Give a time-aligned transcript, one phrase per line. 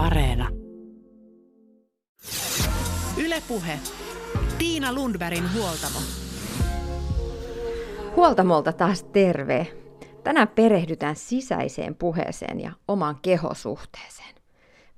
[0.00, 0.48] Areena.
[3.24, 3.78] Ylepuhe.
[4.58, 5.98] Tiina Lundbergin huoltamo.
[8.16, 9.66] Huoltamolta taas terve.
[10.24, 14.34] Tänään perehdytään sisäiseen puheeseen ja omaan kehosuhteeseen.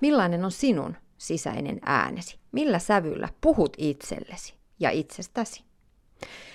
[0.01, 2.39] Millainen on sinun sisäinen äänesi?
[2.53, 5.65] Millä sävyllä puhut itsellesi ja itsestäsi?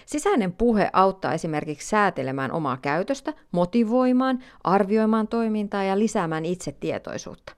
[0.06, 7.58] Sisäinen puhe auttaa esimerkiksi säätelemään omaa käytöstä, motivoimaan, arvioimaan toimintaa ja lisäämään itsetietoisuutta.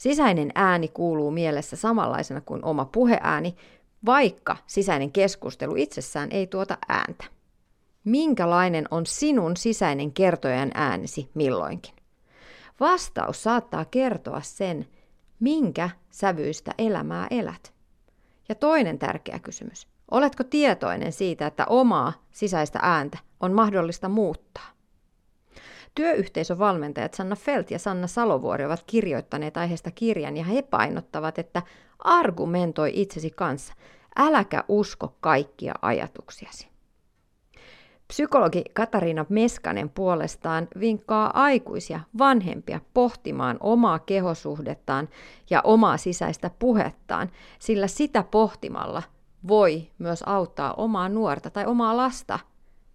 [0.00, 3.56] Sisäinen ääni kuuluu mielessä samanlaisena kuin oma puheääni,
[4.06, 7.24] vaikka sisäinen keskustelu itsessään ei tuota ääntä.
[8.04, 11.94] Minkälainen on sinun sisäinen kertojan äänesi milloinkin?
[12.80, 14.86] Vastaus saattaa kertoa sen,
[15.40, 17.72] minkä sävyistä elämää elät.
[18.48, 19.88] Ja toinen tärkeä kysymys.
[20.10, 24.79] Oletko tietoinen siitä, että omaa sisäistä ääntä on mahdollista muuttaa?
[25.94, 31.62] Työyhteisövalmentajat Sanna Felt ja Sanna Salovuori ovat kirjoittaneet aiheesta kirjan ja he painottavat, että
[31.98, 33.74] argumentoi itsesi kanssa.
[34.16, 36.70] Äläkä usko kaikkia ajatuksiasi.
[38.08, 45.08] Psykologi Katariina Meskanen puolestaan vinkkaa aikuisia vanhempia pohtimaan omaa kehosuhdettaan
[45.50, 49.02] ja omaa sisäistä puhettaan, sillä sitä pohtimalla
[49.48, 52.38] voi myös auttaa omaa nuorta tai omaa lasta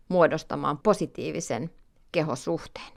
[0.10, 1.70] muodostamaan positiivisen
[2.12, 2.95] kehosuhteen.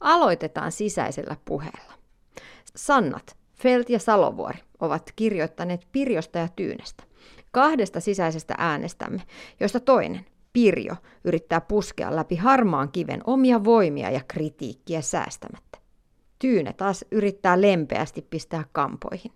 [0.00, 1.92] Aloitetaan sisäisellä puheella.
[2.76, 7.04] Sannat, Felt ja Salovuori ovat kirjoittaneet Pirjosta ja Tyynestä,
[7.50, 9.22] kahdesta sisäisestä äänestämme,
[9.60, 15.78] joista toinen, Pirjo, yrittää puskea läpi harmaan kiven omia voimia ja kritiikkiä säästämättä.
[16.38, 19.32] Tyyne taas yrittää lempeästi pistää kampoihin.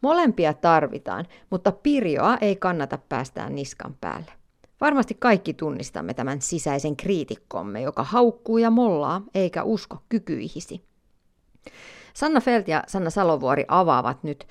[0.00, 4.39] Molempia tarvitaan, mutta Pirjoa ei kannata päästää niskan päälle.
[4.80, 10.82] Varmasti kaikki tunnistamme tämän sisäisen kriitikkomme, joka haukkuu ja mollaa eikä usko kykyihisi.
[12.14, 14.46] Sanna Felt ja Sanna Salovuori avaavat nyt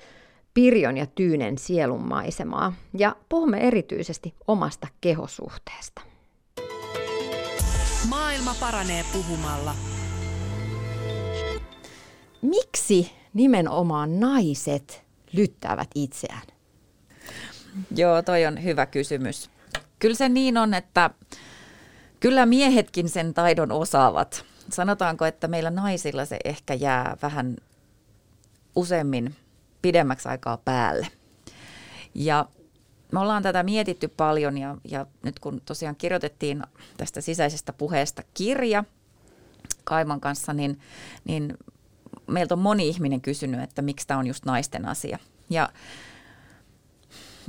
[0.54, 6.02] Pirjon ja Tyynen sielun maisemaa ja puhumme erityisesti omasta kehosuhteesta.
[8.08, 9.74] Maailma paranee puhumalla.
[12.42, 16.46] Miksi nimenomaan naiset lyttäävät itseään?
[17.96, 19.50] Joo, toi on hyvä kysymys.
[20.00, 21.10] Kyllä se niin on, että
[22.20, 24.44] kyllä miehetkin sen taidon osaavat.
[24.70, 27.56] Sanotaanko, että meillä naisilla se ehkä jää vähän
[28.76, 29.36] useammin
[29.82, 31.06] pidemmäksi aikaa päälle.
[32.14, 32.46] Ja
[33.12, 36.62] me ollaan tätä mietitty paljon ja, ja nyt kun tosiaan kirjoitettiin
[36.96, 38.84] tästä sisäisestä puheesta kirja
[39.84, 40.80] Kaiman kanssa, niin,
[41.24, 41.58] niin
[42.26, 45.18] meiltä on moni ihminen kysynyt, että miksi tämä on just naisten asia.
[45.50, 45.68] Ja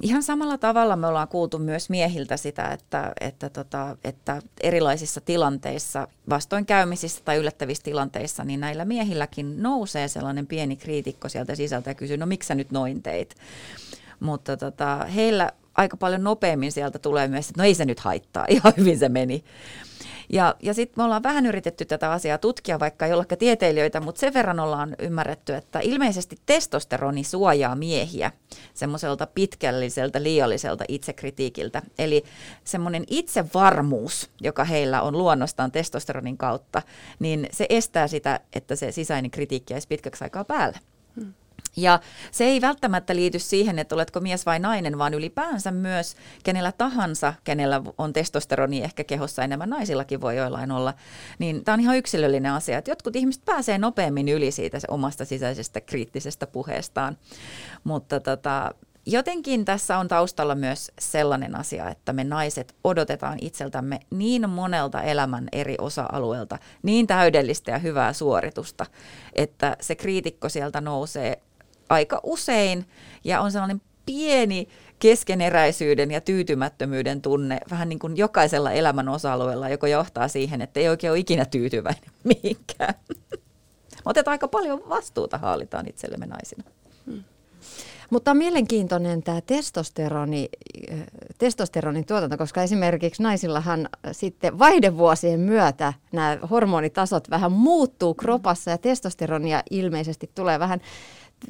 [0.01, 6.07] Ihan samalla tavalla me ollaan kuultu myös miehiltä sitä, että, että, tota, että erilaisissa tilanteissa,
[6.29, 12.17] vastoinkäymisissä tai yllättävissä tilanteissa, niin näillä miehilläkin nousee sellainen pieni kriitikko sieltä sisältä ja kysyy,
[12.17, 13.35] no miksi sä nyt noin teit?
[14.19, 18.45] Mutta tota, heillä aika paljon nopeammin sieltä tulee myös, että no ei se nyt haittaa,
[18.55, 19.43] ihan hyvin se meni.
[20.33, 24.19] Ja, ja sitten me ollaan vähän yritetty tätä asiaa tutkia, vaikka ei olleka tieteilijöitä, mutta
[24.19, 28.31] sen verran ollaan ymmärretty, että ilmeisesti testosteroni suojaa miehiä
[28.73, 31.81] semmoiselta pitkälliseltä, liialliselta itsekritiikiltä.
[31.99, 32.23] Eli
[32.63, 36.81] semmoinen itsevarmuus, joka heillä on luonnostaan testosteronin kautta,
[37.19, 40.79] niin se estää sitä, että se sisäinen kritiikki jäisi pitkäksi aikaa päälle.
[41.75, 41.99] Ja
[42.31, 47.33] se ei välttämättä liity siihen, että oletko mies vai nainen, vaan ylipäänsä myös kenellä tahansa,
[47.43, 50.93] kenellä on testosteroni ehkä kehossa enemmän, naisillakin voi joillain olla.
[51.39, 55.81] Niin tämä on ihan yksilöllinen asia, että jotkut ihmiset pääsee nopeammin yli siitä omasta sisäisestä
[55.81, 57.17] kriittisestä puheestaan.
[57.83, 58.71] Mutta tota,
[59.05, 65.47] jotenkin tässä on taustalla myös sellainen asia, että me naiset odotetaan itseltämme niin monelta elämän
[65.51, 68.85] eri osa-alueelta niin täydellistä ja hyvää suoritusta,
[69.33, 71.41] että se kriitikko sieltä nousee
[71.91, 72.85] aika usein
[73.23, 74.67] ja on sellainen pieni
[74.99, 80.89] keskeneräisyyden ja tyytymättömyyden tunne vähän niin kuin jokaisella elämän osa-alueella, joka johtaa siihen, että ei
[80.89, 82.11] oikein ole ikinä tyytyväinen
[82.43, 82.93] mihinkään.
[84.05, 86.63] Otetaan aika paljon vastuuta, haalitaan itsellemme naisina.
[87.05, 87.23] Hmm.
[88.09, 90.49] Mutta on mielenkiintoinen tämä testosteroni,
[91.37, 99.63] testosteronin tuotanto, koska esimerkiksi naisillahan sitten vaihdevuosien myötä nämä hormonitasot vähän muuttuu kropassa ja testosteronia
[99.69, 100.81] ilmeisesti tulee vähän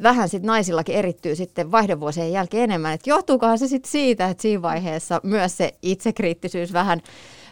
[0.03, 2.93] vähän sit naisillakin erittyy sitten vaihdevuosien jälkeen enemmän.
[2.93, 7.01] Et johtuukohan se sitten siitä, että siinä vaiheessa myös se itsekriittisyys vähän,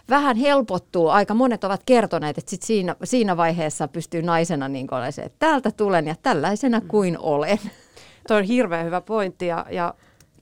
[0.09, 1.07] vähän helpottuu.
[1.07, 5.39] Aika monet ovat kertoneet, että sit siinä, siinä vaiheessa pystyy naisena niin kuin se, että
[5.39, 7.59] täältä tulen ja tällaisena kuin olen.
[8.27, 9.94] Tuo on hirveän hyvä pointti ja, ja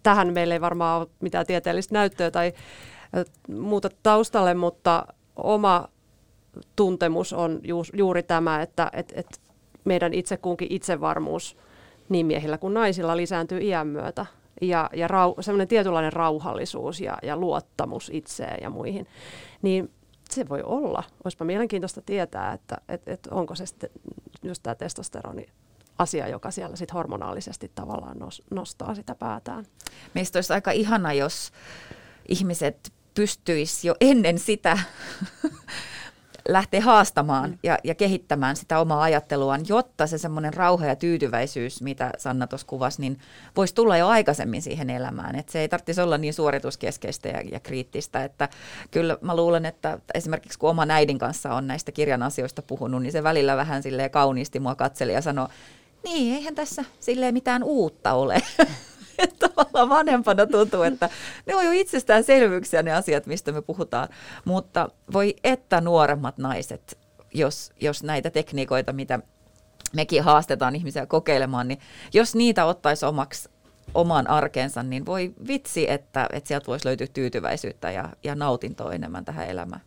[0.03, 2.53] tähän meillä ei varmaan ole mitään tieteellistä näyttöä tai
[3.59, 5.87] muuta taustalle, mutta oma
[6.75, 7.59] tuntemus on
[7.93, 9.41] juuri tämä, että et, et
[9.85, 11.57] meidän itse kunkin itsevarmuus
[12.09, 14.25] niin miehillä kuin naisilla lisääntyy iän myötä.
[14.61, 19.07] Ja, ja rau, semmoinen tietynlainen rauhallisuus ja, ja luottamus itseen ja muihin.
[19.61, 19.91] Niin
[20.29, 21.03] se voi olla.
[21.23, 23.89] Olisipa mielenkiintoista tietää, että et, et onko se sitten
[24.43, 25.45] just tämä testosteroni
[25.97, 28.17] asia, joka siellä sit hormonaalisesti tavallaan
[28.51, 29.65] nostaa sitä päätään.
[30.13, 31.51] Meistä olisi aika ihana, jos
[32.27, 34.79] ihmiset pystyisi jo ennen sitä
[36.47, 37.57] lähteä haastamaan mm.
[37.63, 42.67] ja, ja kehittämään sitä omaa ajatteluaan, jotta se semmoinen rauha ja tyytyväisyys, mitä Sanna tuossa
[42.67, 43.19] kuvasi, niin
[43.55, 45.35] voisi tulla jo aikaisemmin siihen elämään.
[45.35, 48.23] Että se ei tarvitsisi olla niin suorituskeskeistä ja, ja kriittistä.
[48.23, 48.49] Että
[48.91, 53.11] kyllä mä luulen, että esimerkiksi kun oma äidin kanssa on näistä kirjan asioista puhunut, niin
[53.11, 55.47] se välillä vähän silleen kauniisti mua katseli ja sanoi,
[56.03, 58.41] niin, eihän tässä silleen mitään uutta ole.
[59.17, 61.09] että tavallaan vanhempana tuntuu, että
[61.45, 64.07] ne on jo itsestäänselvyyksiä ne asiat, mistä me puhutaan.
[64.45, 66.97] Mutta voi että nuoremmat naiset,
[67.33, 69.19] jos, jos näitä tekniikoita, mitä
[69.93, 71.79] mekin haastetaan ihmisiä kokeilemaan, niin
[72.13, 73.49] jos niitä ottaisi omaksi
[73.93, 79.25] oman arkensa, niin voi vitsi, että, että sieltä voisi löytyä tyytyväisyyttä ja, ja nautintoa enemmän
[79.25, 79.81] tähän elämään.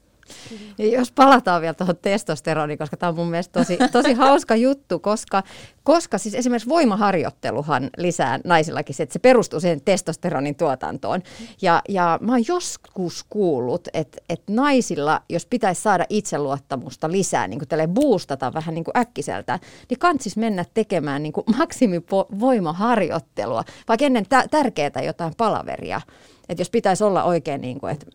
[0.79, 4.99] Ja jos palataan vielä tuohon testosteroniin, koska tämä on mun mielestä tosi, tosi hauska juttu,
[4.99, 5.43] koska,
[5.83, 11.23] koska siis esimerkiksi voimaharjoitteluhan lisää naisillakin se, että se perustuu siihen testosteronin tuotantoon.
[11.63, 17.59] Ja, ja mä oon joskus kuullut, että, että naisilla, jos pitäisi saada itseluottamusta lisää, niin
[17.59, 19.59] kuin boostata vähän niin kuin äkkiseltä,
[19.91, 26.01] niin kantsis mennä tekemään niin kuin maksimivoimaharjoittelua, vaikka ennen tä- tärkeää jotain palaveria.
[26.49, 28.07] Että jos pitäisi olla oikein, niin kuin, että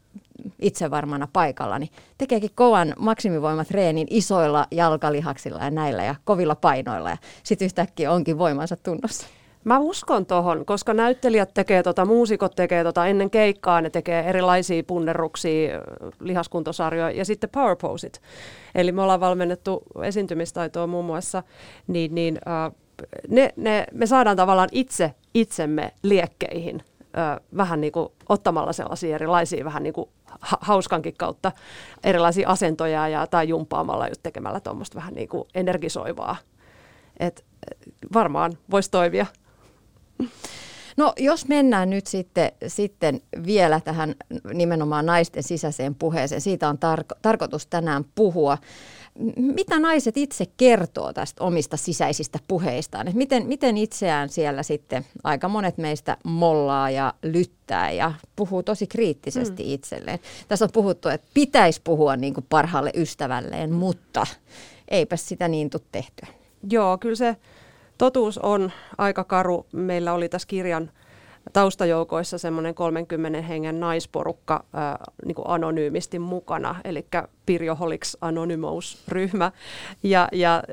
[0.61, 7.65] itsevarmana paikalla, niin tekeekin kovan maksimivoimatreenin isoilla jalkalihaksilla ja näillä ja kovilla painoilla ja sitten
[7.65, 9.27] yhtäkkiä onkin voimansa tunnossa.
[9.63, 14.83] Mä uskon tohon, koska näyttelijät tekee tota, muusikot tekee tota ennen keikkaa, ne tekee erilaisia
[14.83, 15.81] punnerruksia,
[16.19, 18.21] lihaskuntosarjoja ja sitten power posit.
[18.75, 21.43] Eli me ollaan valmennettu esiintymistaitoa muun muassa,
[21.87, 22.71] niin, niin äh,
[23.27, 26.83] ne, ne, me saadaan tavallaan itse itsemme liekkeihin
[27.57, 30.09] vähän niin kuin ottamalla sellaisia erilaisia vähän niin kuin
[30.39, 31.51] hauskankin kautta
[32.03, 36.35] erilaisia asentoja ja, tai jumpaamalla just tekemällä tuommoista vähän niin kuin energisoivaa.
[37.19, 37.45] Et
[38.13, 39.25] varmaan voisi toimia.
[40.97, 44.15] No jos mennään nyt sitten, sitten vielä tähän
[44.53, 48.57] nimenomaan naisten sisäiseen puheeseen, siitä on tar- tarkoitus tänään puhua
[49.37, 53.07] mitä naiset itse kertoo tästä omista sisäisistä puheistaan?
[53.07, 58.87] Et miten, miten itseään siellä sitten aika monet meistä mollaa ja lyttää ja puhuu tosi
[58.87, 59.69] kriittisesti mm.
[59.69, 60.19] itselleen.
[60.47, 64.27] Tässä on puhuttu, että pitäisi puhua niin kuin parhaalle ystävälleen, mutta
[64.87, 66.27] eipä sitä niin tule tehtyä.
[66.69, 67.35] Joo, kyllä se
[67.97, 69.65] totuus on aika karu.
[69.71, 70.91] Meillä oli tässä kirjan
[71.53, 77.05] taustajoukoissa semmoinen 30 hengen naisporukka ää, niin kuin anonyymisti mukana, eli
[77.45, 79.51] Pirjoholiks Anonymous-ryhmä.
[80.03, 80.63] Ja, ja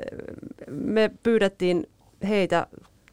[0.67, 1.89] me pyydettiin
[2.27, 2.67] heitä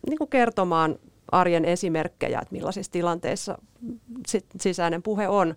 [0.08, 0.98] niin kuin kertomaan
[1.32, 3.58] arjen esimerkkejä, että millaisissa tilanteissa
[4.60, 5.54] sisäinen puhe on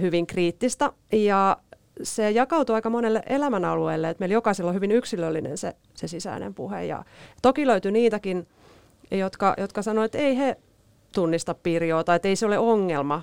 [0.00, 0.92] hyvin kriittistä.
[1.12, 1.56] Ja
[2.02, 6.84] se jakautuu aika monelle elämänalueelle, että meillä jokaisella on hyvin yksilöllinen se, se sisäinen puhe.
[6.84, 7.04] Ja
[7.42, 8.46] toki löytyy niitäkin,
[9.10, 10.56] jotka, jotka sanoivat, että ei he
[11.14, 13.22] tunnista pirjoa tai että ei se ole ongelma.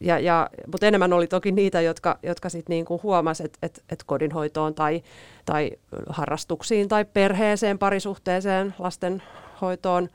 [0.00, 4.02] Ja, ja, mutta enemmän oli toki niitä, jotka, jotka sitten niinku huomasivat, että et, et
[4.06, 5.02] kodinhoitoon tai,
[5.44, 5.70] tai
[6.08, 10.08] harrastuksiin tai perheeseen, parisuhteeseen, lastenhoitoon,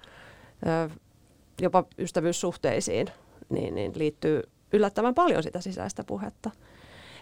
[1.61, 3.07] jopa ystävyyssuhteisiin,
[3.49, 4.43] niin, niin liittyy
[4.73, 6.51] yllättävän paljon sitä sisäistä puhetta.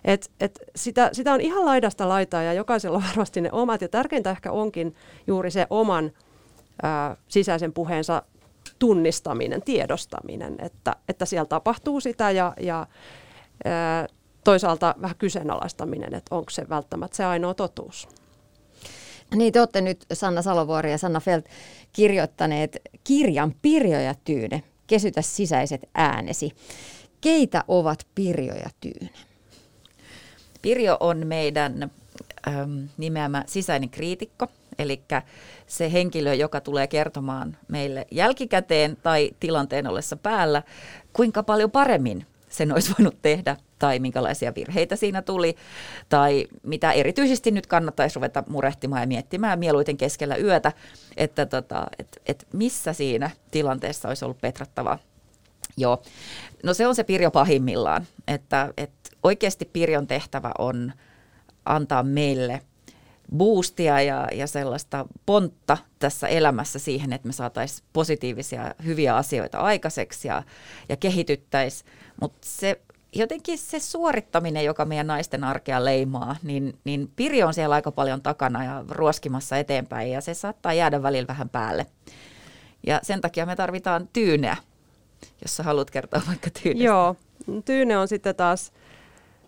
[0.05, 3.89] Et, et sitä, sitä on ihan laidasta laitaa ja jokaisella on varmasti ne omat ja
[3.89, 4.95] tärkeintä ehkä onkin
[5.27, 6.11] juuri se oman
[6.81, 8.21] ää, sisäisen puheensa
[8.79, 12.87] tunnistaminen, tiedostaminen, että, että siellä tapahtuu sitä ja, ja
[13.65, 14.07] ää,
[14.43, 18.07] toisaalta vähän kyseenalaistaminen, että onko se välttämättä se ainoa totuus.
[19.35, 21.45] Niin, te olette nyt Sanna Salovuori ja Sanna Felt
[21.93, 26.51] kirjoittaneet kirjan Pirjo ja Tyyne, kesytä sisäiset äänesi.
[27.21, 29.34] Keitä ovat Pirjo ja Tyyne?
[30.65, 31.91] Pirjo on meidän
[32.47, 34.47] äm, nimeämä sisäinen kriitikko,
[34.79, 35.01] eli
[35.67, 40.63] se henkilö, joka tulee kertomaan meille jälkikäteen tai tilanteen ollessa päällä,
[41.13, 45.55] kuinka paljon paremmin sen olisi voinut tehdä tai minkälaisia virheitä siinä tuli,
[46.09, 50.71] tai mitä erityisesti nyt kannattaisi ruveta murehtimaan ja miettimään mieluiten keskellä yötä,
[51.17, 54.99] että tota, et, et missä siinä tilanteessa olisi ollut petrattavaa.
[55.77, 56.01] Joo,
[56.63, 60.93] no se on se Pirjo pahimmillaan, että, että oikeasti Pirjon tehtävä on
[61.65, 62.61] antaa meille–
[63.37, 70.27] boostia ja, ja sellaista pontta tässä elämässä siihen, että me saataisiin positiivisia, hyviä asioita aikaiseksi
[70.27, 70.43] ja,
[70.89, 71.91] ja kehityttäisiin.
[72.21, 72.81] Mutta se
[73.13, 78.21] jotenkin se suorittaminen, joka meidän naisten arkea leimaa, niin, niin Piri on siellä aika paljon
[78.21, 81.85] takana ja ruoskimassa eteenpäin ja se saattaa jäädä välillä vähän päälle.
[82.87, 84.57] Ja sen takia me tarvitaan tyyneä,
[85.41, 86.85] jos sä haluat kertoa vaikka tyynestä.
[86.85, 87.15] Joo,
[87.65, 88.73] tyyne on sitten taas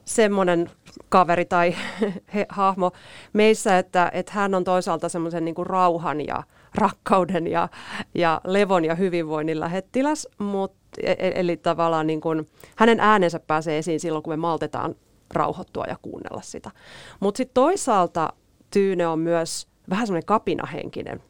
[0.05, 0.69] semmoinen
[1.09, 1.75] kaveri tai
[2.33, 2.91] he, hahmo
[3.33, 6.43] meissä, että, että hän on toisaalta semmoisen niin rauhan ja
[6.75, 7.69] rakkauden ja,
[8.15, 13.77] ja levon ja hyvinvoinnin lähettiläs, mut, e, e, eli tavallaan niin kuin, hänen äänensä pääsee
[13.77, 14.95] esiin silloin, kun me maltetaan
[15.33, 16.71] rauhoittua ja kuunnella sitä.
[17.19, 18.33] Mutta sitten toisaalta
[18.71, 21.23] Tyyne on myös vähän semmoinen kapinahenkinen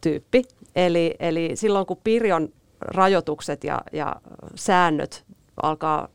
[0.00, 0.42] tyyppi.
[0.76, 2.48] Eli, eli silloin kun Pirjon
[2.84, 4.16] rajoitukset ja, ja
[4.54, 5.24] säännöt
[5.62, 6.08] alkaa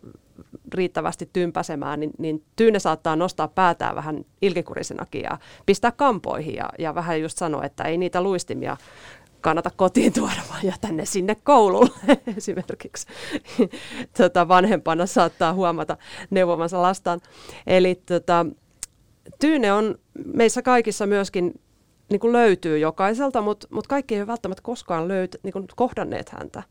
[0.73, 6.95] riittävästi tympäsemään, niin, niin Tyyne saattaa nostaa päätään vähän ilkikurisenakin ja pistää kampoihin ja, ja
[6.95, 8.77] vähän just sanoa, että ei niitä luistimia
[9.41, 11.89] kannata kotiin tuoda, vaan jätä ne sinne koululle
[12.38, 13.07] esimerkiksi.
[14.17, 15.97] tota, vanhempana saattaa huomata
[16.29, 17.21] neuvovansa lastaan.
[17.67, 18.45] Eli tota,
[19.39, 21.61] Tyyne on meissä kaikissa myöskin
[22.10, 26.30] niin kuin löytyy jokaiselta, mutta mut kaikki ei ole välttämättä koskaan löyt, niin kuin kohdanneet
[26.30, 26.63] häntä.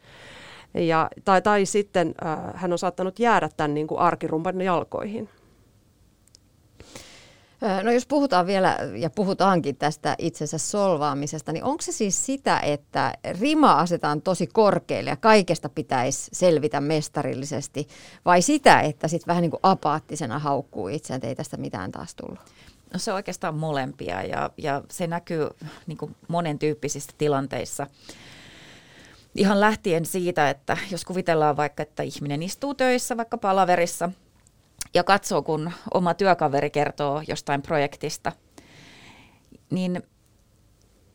[0.75, 5.29] Ja, tai, tai sitten äh, hän on saattanut jäädä tämän niin kuin arkirumpan jalkoihin.
[7.83, 13.13] No jos puhutaan vielä, ja puhutaankin tästä itsensä solvaamisesta, niin onko se siis sitä, että
[13.41, 17.89] rima asetaan tosi korkealle ja kaikesta pitäisi selvitä mestarillisesti,
[18.25, 22.41] vai sitä, että sitten vähän niin kuin apaattisena haukkuu itseään, ei tästä mitään taas tullut?
[22.93, 25.49] No se on oikeastaan molempia ja, ja se näkyy
[25.87, 27.87] niin kuin monen tyyppisissä tilanteissa.
[29.35, 34.11] Ihan lähtien siitä, että jos kuvitellaan vaikka, että ihminen istuu töissä vaikka palaverissa
[34.95, 38.33] ja katsoo, kun oma työkaveri kertoo jostain projektista,
[39.71, 40.03] niin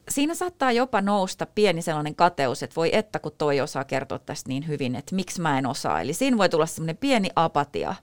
[0.10, 4.50] siinä saattaa jopa nousta pieni sellainen kateus, että voi että kun toi osaa kertoa tästä
[4.50, 6.02] niin hyvin, että miksi mä en osaa.
[6.02, 7.96] Eli siinä voi tulla semmoinen pieni apatia,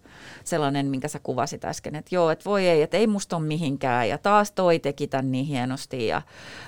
[0.45, 4.09] sellainen, minkä sä kuvasit äsken, että joo, että voi ei, että ei musta ole mihinkään
[4.09, 6.23] ja taas toi teki tämän niin hienosti ja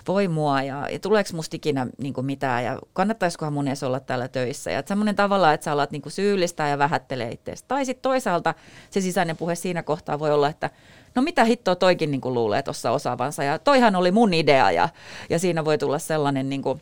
[0.08, 4.00] voi mua ja, ja tuleeko musta ikinä niin kuin mitään ja kannattaisikohan mun edes olla
[4.00, 4.70] täällä töissä.
[4.70, 7.64] Ja semmoinen tavalla, että sä alat niin kuin syyllistää ja vähättelee itseäsi.
[7.68, 8.54] Tai sitten toisaalta
[8.90, 10.70] se sisäinen puhe siinä kohtaa voi olla, että
[11.14, 14.88] no mitä hittoa toikin niin kuin luulee tuossa osaavansa ja toihan oli mun idea ja,
[15.30, 16.80] ja siinä voi tulla sellainen niin kuin,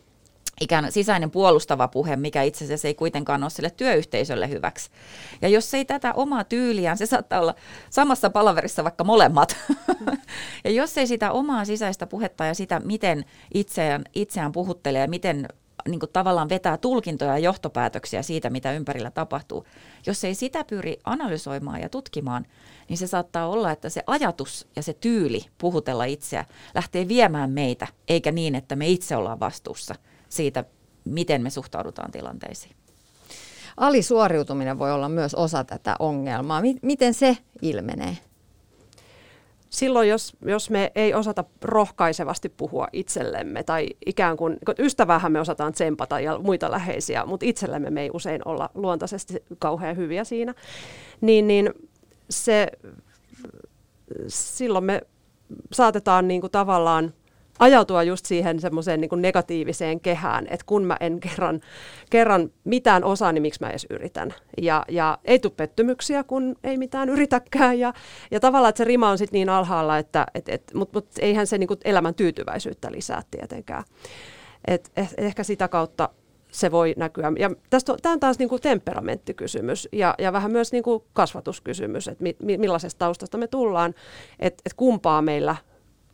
[0.61, 4.91] ikään sisäinen puolustava puhe, mikä itse asiassa ei kuitenkaan ole sille työyhteisölle hyväksi.
[5.43, 7.55] Ja jos ei tätä omaa tyyliään, se saattaa olla
[7.91, 9.57] samassa palaverissa vaikka molemmat.
[10.65, 15.49] ja jos ei sitä omaa sisäistä puhetta ja sitä, miten itseään, itseään puhuttelee ja miten
[15.89, 19.67] niin kuin tavallaan vetää tulkintoja ja johtopäätöksiä siitä, mitä ympärillä tapahtuu.
[20.07, 22.47] Jos ei sitä pyri analysoimaan ja tutkimaan,
[22.89, 26.45] niin se saattaa olla, että se ajatus ja se tyyli puhutella itseä
[26.75, 29.95] lähtee viemään meitä, eikä niin, että me itse ollaan vastuussa
[30.29, 30.65] siitä,
[31.05, 32.77] miten me suhtaudutaan tilanteisiin.
[33.77, 36.63] Alisuoriutuminen voi olla myös osa tätä ongelmaa.
[36.83, 38.19] Miten se ilmenee?
[39.71, 45.73] Silloin, jos, jos me ei osata rohkaisevasti puhua itsellemme tai ikään kuin, ystävähän me osataan
[45.73, 50.55] tsempata ja muita läheisiä, mutta itsellemme me ei usein olla luontaisesti kauhean hyviä siinä,
[51.21, 51.71] niin, niin
[52.31, 52.67] se,
[54.29, 55.01] silloin me
[55.73, 57.15] saatetaan niin kuin tavallaan
[57.61, 61.61] ajautua just siihen semmoiseen niin negatiiviseen kehään, että kun mä en kerran,
[62.11, 64.35] kerran mitään osaa, niin miksi mä edes yritän.
[64.63, 67.79] Ja, ja ei tule pettymyksiä, kun ei mitään yritäkään.
[67.79, 67.93] Ja,
[68.31, 71.47] ja tavallaan, että se rima on sitten niin alhaalla, että et, et, mutta mut eihän
[71.47, 73.85] se niin elämän tyytyväisyyttä lisää tietenkään.
[74.67, 76.09] Et, et, ehkä sitä kautta
[76.53, 77.33] se voi näkyä.
[77.39, 82.09] Ja tästä tämä on taas niin kuin temperamenttikysymys ja, ja vähän myös niin kuin kasvatuskysymys,
[82.09, 83.95] että mi, millaisesta taustasta me tullaan,
[84.39, 85.57] että, että kumpaa meillä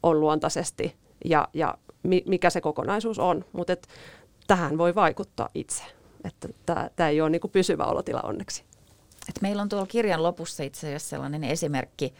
[0.02, 1.78] on luontaisesti ja, ja
[2.26, 3.44] mikä se kokonaisuus on.
[3.52, 3.76] Mutta
[4.46, 5.82] tähän voi vaikuttaa itse.
[6.24, 6.48] Että
[6.96, 8.64] tämä ei ole niin kuin pysyvä olotila onneksi.
[9.28, 12.14] Et meillä on tuolla kirjan lopussa itse asiassa sellainen esimerkki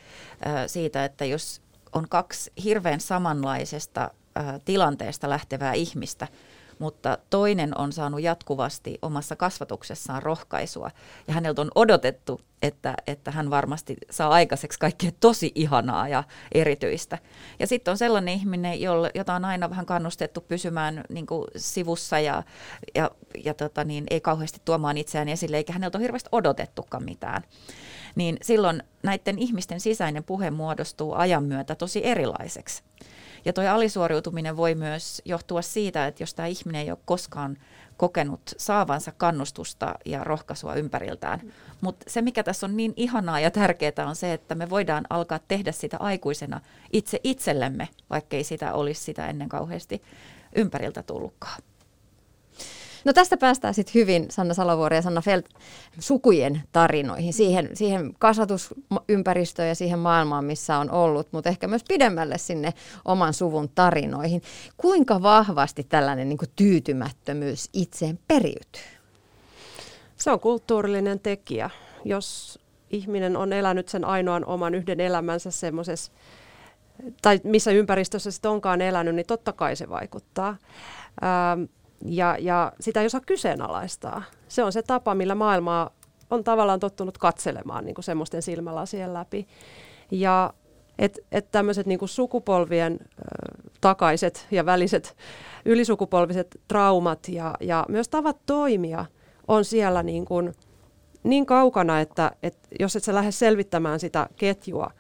[0.47, 1.61] äh, siitä, että jos
[1.93, 6.29] on kaksi hirveän samanlaisesta äh, tilanteesta lähtevää ihmistä,
[6.79, 10.91] mutta toinen on saanut jatkuvasti omassa kasvatuksessaan rohkaisua
[11.29, 17.19] ja häneltä on odotettu, että, että hän varmasti saa aikaiseksi kaikkea tosi ihanaa ja erityistä.
[17.59, 22.19] Ja sitten on sellainen ihminen, jolle, jota on aina vähän kannustettu pysymään niin kuin sivussa
[22.19, 22.43] ja,
[22.95, 23.11] ja,
[23.45, 27.43] ja tota niin, ei kauheasti tuomaan itseään esille, eikä häneltä ole hirveästi odotettukaan mitään
[28.17, 32.83] niin silloin näiden ihmisten sisäinen puhe muodostuu ajan myötä tosi erilaiseksi.
[33.47, 37.59] Ja tuo alisuoriutuminen voi myös johtua siitä, että jos tämä ihminen ei ole koskaan
[37.97, 41.41] kokenut saavansa kannustusta ja rohkaisua ympäriltään.
[41.43, 41.51] Mm.
[41.81, 45.41] Mutta se, mikä tässä on niin ihanaa ja tärkeää, on se, että me voidaan alkaa
[45.49, 46.61] tehdä sitä aikuisena
[46.93, 50.03] itse itsellemme, vaikkei sitä olisi sitä ennen kauheasti
[50.57, 51.63] ympäriltä tullutkaan.
[53.07, 55.47] No tästä päästään sitten hyvin Sanna Salovuori ja Sanna Felt
[55.99, 62.39] sukujen tarinoihin, siihen, siihen kasvatusympäristöön ja siihen maailmaan, missä on ollut, mutta ehkä myös pidemmälle
[62.39, 64.43] sinne oman suvun tarinoihin.
[64.77, 68.83] Kuinka vahvasti tällainen niin tyytymättömyys itseen periytyy?
[70.17, 71.71] Se on kulttuurillinen tekijä.
[72.05, 72.59] Jos
[72.91, 76.13] ihminen on elänyt sen ainoan oman yhden elämänsä semmoisessa,
[77.23, 80.57] tai missä ympäristössä sitten onkaan elänyt, niin totta kai se vaikuttaa.
[81.23, 81.63] Ähm,
[82.05, 84.23] ja, ja sitä ei osaa kyseenalaistaa.
[84.49, 85.91] Se on se tapa, millä maailmaa
[86.31, 89.47] on tavallaan tottunut katselemaan niin kuin semmoisten silmälasien läpi.
[90.11, 90.55] Ja
[90.99, 93.05] että et tämmöiset niin sukupolvien ö,
[93.81, 95.17] takaiset ja väliset
[95.65, 99.05] ylisukupolviset traumat ja, ja myös tavat toimia
[99.49, 100.53] on siellä niin, kuin,
[101.23, 104.91] niin kaukana, että, että jos et sä lähde selvittämään sitä ketjua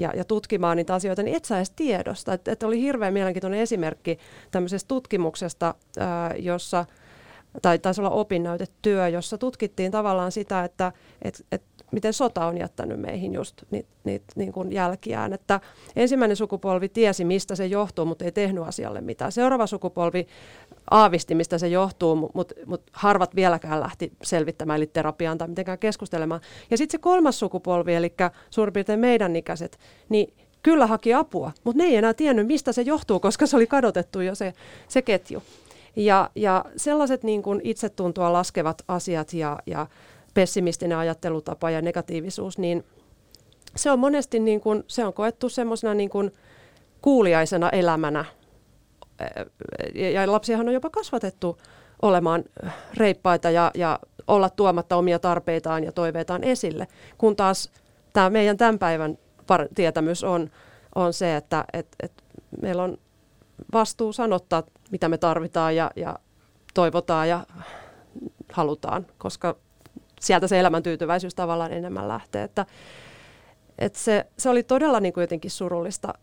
[0.00, 2.32] ja, ja tutkimaan niitä asioita, niin et sä edes tiedosta.
[2.32, 4.18] Että et oli hirveän mielenkiintoinen esimerkki
[4.50, 6.84] tämmöisestä tutkimuksesta, ää, jossa
[7.62, 11.62] tai taisi olla opinnäytetyö, jossa tutkittiin tavallaan sitä, että et, et
[11.92, 15.32] miten sota on jättänyt meihin just niitä niit, niin kuin jälkiään.
[15.32, 15.60] Että
[15.96, 19.32] ensimmäinen sukupolvi tiesi, mistä se johtuu, mutta ei tehnyt asialle mitään.
[19.32, 20.26] Seuraava sukupolvi
[20.90, 26.40] aavisti, mistä se johtuu, mutta mut harvat vieläkään lähti selvittämään, eli terapiaan tai mitenkään keskustelemaan.
[26.70, 28.14] Ja sitten se kolmas sukupolvi, eli
[28.50, 29.78] suurin piirtein meidän ikäiset,
[30.08, 33.66] niin kyllä haki apua, mutta ne ei enää tiennyt, mistä se johtuu, koska se oli
[33.66, 34.52] kadotettu jo se,
[34.88, 35.42] se ketju.
[35.96, 39.86] Ja, ja sellaiset niin kuin itsetuntoa laskevat asiat ja, ja
[40.34, 42.84] pessimistinen ajattelutapa ja negatiivisuus, niin
[43.76, 46.34] se on monesti niin kuin, se on koettu semmoisena niin kuin
[47.02, 48.24] kuuliaisena elämänä.
[49.94, 51.58] Ja lapsiahan on jopa kasvatettu
[52.02, 52.44] olemaan
[52.96, 56.86] reippaita ja, ja olla tuomatta omia tarpeitaan ja toiveitaan esille,
[57.18, 57.70] kun taas
[58.12, 59.18] tämä meidän tämän päivän
[59.74, 60.50] tietämys on,
[60.94, 62.12] on se, että et, et
[62.62, 62.98] meillä on
[63.72, 66.18] vastuu sanottaa, mitä me tarvitaan ja, ja
[66.74, 67.46] toivotaan ja
[68.52, 69.56] halutaan, koska
[70.20, 72.42] sieltä se elämäntyytyväisyys tavallaan enemmän lähtee.
[72.42, 72.66] Että,
[73.78, 76.14] että se, se oli todella niin kuin jotenkin surullista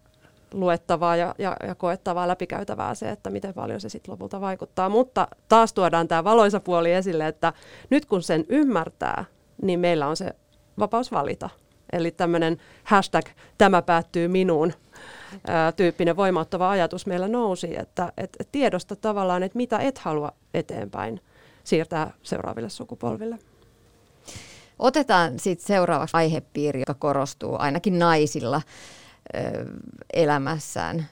[0.54, 4.90] luettavaa ja, ja, ja koettavaa läpikäytävää se, että miten paljon se sitten lopulta vaikuttaa.
[4.90, 7.54] Mutta taas tuodaan tämä valoisa puoli esille, että
[7.90, 9.26] nyt kun sen ymmärtää,
[9.62, 10.36] niin meillä on se
[10.80, 11.50] vapaus valita.
[11.94, 13.26] Eli tämmöinen hashtag
[13.58, 14.74] tämä päättyy minuun
[15.48, 21.22] ää, tyyppinen voimauttava ajatus meillä nousi, että et, tiedosta tavallaan, että mitä et halua eteenpäin
[21.64, 23.40] siirtää seuraaville sukupolville.
[24.80, 28.62] Otetaan sitten seuraavaksi aihepiiri, joka korostuu ainakin naisilla
[30.14, 31.06] elämässään.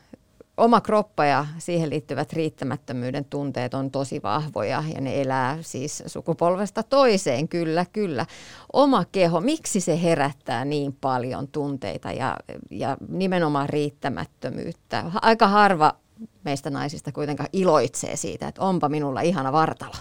[0.58, 6.84] Oma kroppa ja siihen liittyvät riittämättömyyden tunteet on tosi vahvoja ja ne elää siis sukupolvesta
[6.84, 8.26] toiseen, kyllä, kyllä.
[8.74, 12.38] Oma keho, miksi se herättää niin paljon tunteita ja,
[12.72, 15.12] ja nimenomaan riittämättömyyttä?
[15.22, 15.94] Aika harva
[16.46, 19.96] meistä naisista kuitenkaan iloitsee siitä, että onpa minulla ihana vartalo.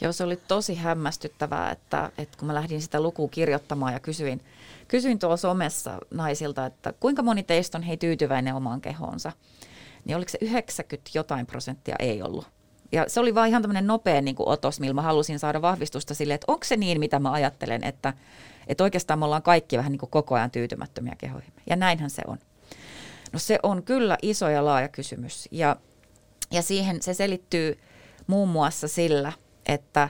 [0.00, 4.40] Joo, se oli tosi hämmästyttävää, että, että kun mä lähdin sitä lukua kirjoittamaan ja kysyin,
[4.88, 9.32] kysyin tuolla somessa naisilta, että kuinka moni teistä on hei tyytyväinen omaan kehoonsa,
[10.04, 12.46] niin oliko se 90 jotain prosenttia ei ollut.
[12.92, 16.14] Ja se oli vaan ihan tämmöinen nopea niin kuin otos, millä mä halusin saada vahvistusta
[16.14, 18.12] sille, että onko se niin, mitä mä ajattelen, että,
[18.66, 21.52] että oikeastaan me ollaan kaikki vähän niin kuin koko ajan tyytymättömiä kehoihin.
[21.70, 22.38] Ja näinhän se on.
[23.32, 25.48] No se on kyllä iso ja laaja kysymys.
[25.50, 25.76] Ja,
[26.50, 27.78] ja siihen se selittyy
[28.26, 29.32] muun muassa sillä,
[29.66, 30.08] että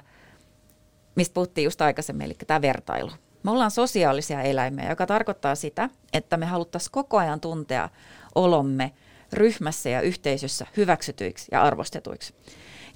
[1.15, 3.11] mistä puhuttiin just aikaisemmin, eli tämä vertailu.
[3.43, 7.89] Me ollaan sosiaalisia eläimiä, joka tarkoittaa sitä, että me haluttaisiin koko ajan tuntea
[8.35, 8.93] olomme
[9.33, 12.35] ryhmässä ja yhteisössä hyväksytyiksi ja arvostetuiksi.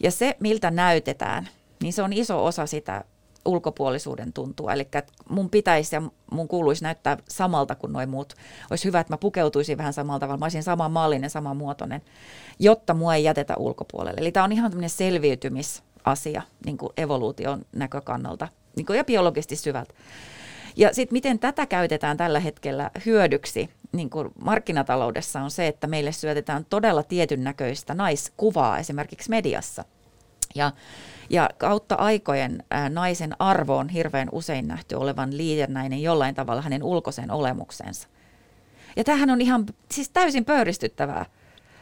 [0.01, 1.49] Ja se, miltä näytetään,
[1.83, 3.05] niin se on iso osa sitä
[3.45, 4.73] ulkopuolisuuden tuntua.
[4.73, 4.89] Eli
[5.29, 8.35] mun pitäisi ja mun kuuluisi näyttää samalta kuin noin muut.
[8.71, 10.39] Olisi hyvä, että mä pukeutuisin vähän samalta tavalla.
[10.39, 12.03] Mä olisin saman mallinen, saman muotoinen,
[12.59, 14.21] jotta mua ei jätetä ulkopuolelle.
[14.21, 19.57] Eli tämä on ihan tämmöinen selviytymis asia niin kuin evoluution näkökannalta niin kuin ja biologisesti
[19.57, 19.95] syvältä.
[20.77, 26.13] Ja sitten miten tätä käytetään tällä hetkellä hyödyksi niin kuin markkinataloudessa on se, että meille
[26.13, 29.85] syötetään todella tietyn näköistä naiskuvaa esimerkiksi mediassa.
[30.55, 30.73] Ja,
[31.31, 36.83] ja kautta aikojen ää, naisen arvo on hirveän usein nähty olevan liitännäinen jollain tavalla hänen
[36.83, 38.09] ulkoiseen olemuksensa.
[38.97, 41.27] Ja tämähän on ihan siis täysin pöyristyttävää.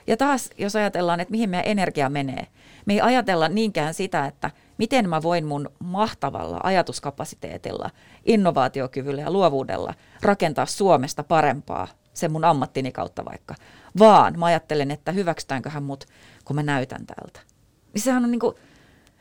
[0.06, 2.46] Ja taas, jos ajatellaan, että mihin meidän energia menee,
[2.88, 7.90] me ei ajatella niinkään sitä, että miten mä voin mun mahtavalla ajatuskapasiteetilla,
[8.24, 13.54] innovaatiokyvyllä ja luovuudella rakentaa Suomesta parempaa sen mun ammattini kautta vaikka,
[13.98, 16.04] vaan mä ajattelen, että hyväksytäänköhän mut,
[16.44, 17.40] kun mä näytän tältä.
[17.94, 18.56] Niin sehän on, niin kuin,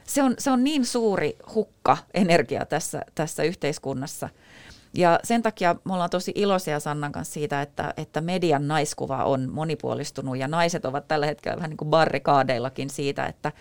[0.03, 4.30] se on, se on niin suuri hukka energia tässä, tässä yhteiskunnassa.
[4.93, 9.50] Ja sen takia me ollaan tosi iloisia Sannan kanssa siitä, että, että median naiskuva on
[9.52, 13.52] monipuolistunut ja naiset ovat tällä hetkellä vähän niin kuin barrikaadeillakin siitä, että,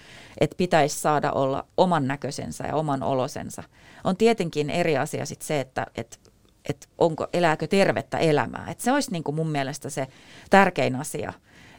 [0.40, 3.62] että pitäisi saada olla oman näköisensä ja oman olosensa.
[4.04, 6.16] On tietenkin eri asia sit se, että, että
[6.68, 8.66] että onko, elääkö tervettä elämää.
[8.70, 10.06] Että se olisi niin kuin mun mielestä se
[10.50, 11.32] tärkein asia.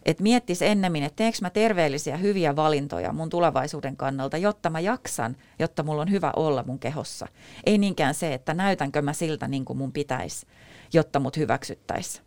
[0.08, 5.38] Että miettisi ennemmin, että teekö mä terveellisiä, hyviä valintoja mun tulevaisuuden kannalta, jotta mä jaksan,
[5.60, 7.28] jotta mulla on hyvä olla mun kehossa.
[7.66, 10.46] Ei niinkään se, että näytänkö mä siltä niin kuin mun pitäisi,
[10.94, 12.27] jotta mut hyväksyttäisiin.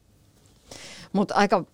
[1.12, 1.64] Mutta aika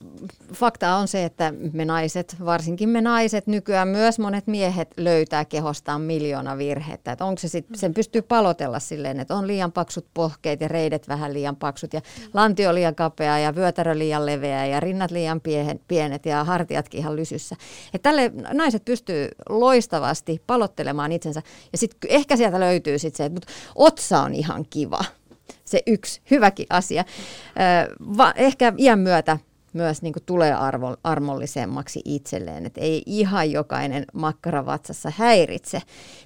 [0.55, 6.01] fakta on se, että me naiset, varsinkin me naiset, nykyään myös monet miehet löytää kehostaan
[6.01, 7.13] miljoona virhettä.
[7.13, 11.09] Et onko se sit, sen pystyy palotella silleen, että on liian paksut pohkeet ja reidet
[11.09, 12.01] vähän liian paksut ja
[12.35, 15.41] lantio liian kapea ja vyötärö liian leveä ja rinnat liian
[15.89, 17.57] pienet ja hartiatkin ihan lysyssä.
[17.95, 23.53] Et tälle naiset pystyy loistavasti palottelemaan itsensä ja sitten ehkä sieltä löytyy sitten se, että
[23.75, 25.05] otsa on ihan kiva
[25.67, 27.05] se yksi hyväkin asia.
[28.19, 29.39] Va, ehkä iän myötä
[29.73, 35.83] myös niin tulee arvo, armollisemmaksi itselleen, että ei ihan jokainen makkara vatsassa häiritse.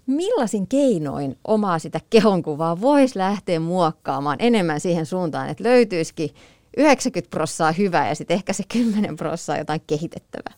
[0.06, 6.30] Millaisin keinoin omaa sitä kehonkuvaa voisi lähteä muokkaamaan enemmän siihen suuntaan, että löytyisikin
[6.76, 10.54] 90 prossaa hyvää ja sitten ehkä se 10 prossaa jotain kehitettävää?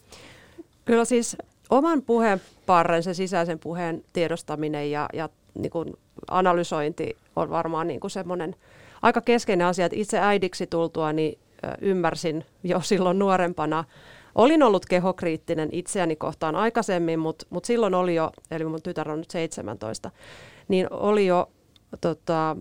[0.84, 1.36] Kyllä siis
[1.70, 5.94] oman puheenparren, se sisäisen puheen tiedostaminen ja, ja niin kuin
[6.30, 8.56] analysointi on varmaan niin kuin semmoinen
[9.02, 11.38] aika keskeinen asia, että itse äidiksi tultua niin
[11.80, 13.84] ymmärsin jo silloin nuorempana.
[14.34, 19.18] Olin ollut kehokriittinen itseäni kohtaan aikaisemmin, mutta mut silloin oli jo, eli mun tytär on
[19.18, 20.10] nyt 17,
[20.68, 21.50] niin oli jo
[22.00, 22.56] tota,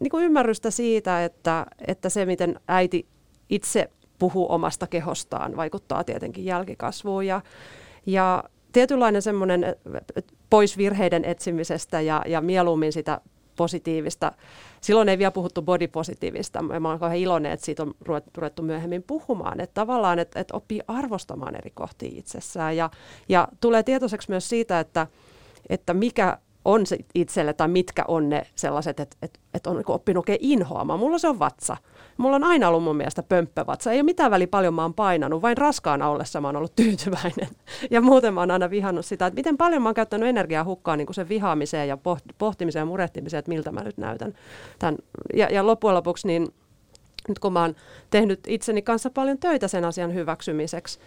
[0.00, 3.06] niin kuin ymmärrystä siitä, että, että se miten äiti
[3.50, 7.26] itse puhuu omasta kehostaan, vaikuttaa tietenkin jälkikasvuun.
[7.26, 7.40] Ja,
[8.06, 9.76] ja tietynlainen semmoinen
[10.50, 13.20] pois virheiden etsimisestä ja, ja mieluummin sitä
[13.56, 14.32] positiivista.
[14.80, 16.62] Silloin ei vielä puhuttu body positiivista.
[16.62, 17.94] Mä olen kauhean iloinen, että siitä on
[18.36, 19.60] ruvettu myöhemmin puhumaan.
[19.60, 22.76] Että tavallaan, että, että oppii arvostamaan eri kohtia itsessään.
[22.76, 22.90] Ja,
[23.28, 25.06] ja tulee tietoiseksi myös siitä, että,
[25.68, 29.90] että mikä on se itselle tai mitkä on ne sellaiset, että, että, että on niin
[29.90, 31.00] oppinut oikein inhoamaan.
[31.00, 31.76] Mulla se on vatsa.
[32.16, 33.92] Mulla on aina ollut mun mielestä pömppävatsa.
[33.92, 37.48] Ei ole mitään väliä paljon mä oon painanut, vain raskaana ollessa mä oon ollut tyytyväinen.
[37.90, 40.98] Ja muuten mä oon aina vihannut sitä, että miten paljon mä oon käyttänyt energiaa hukkaan
[40.98, 41.98] niin sen vihaamiseen ja
[42.38, 44.34] pohtimiseen ja murehtimiseen, että miltä mä nyt näytän.
[44.78, 44.96] Tämän.
[45.34, 46.48] Ja, ja loppujen lopuksi niin
[47.28, 47.74] nyt kun mä oon
[48.10, 50.98] tehnyt itseni kanssa paljon töitä sen asian hyväksymiseksi,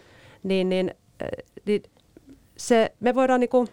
[0.43, 1.83] niin, niin, eh, niin
[2.57, 3.67] se, me voidaan niin kuin,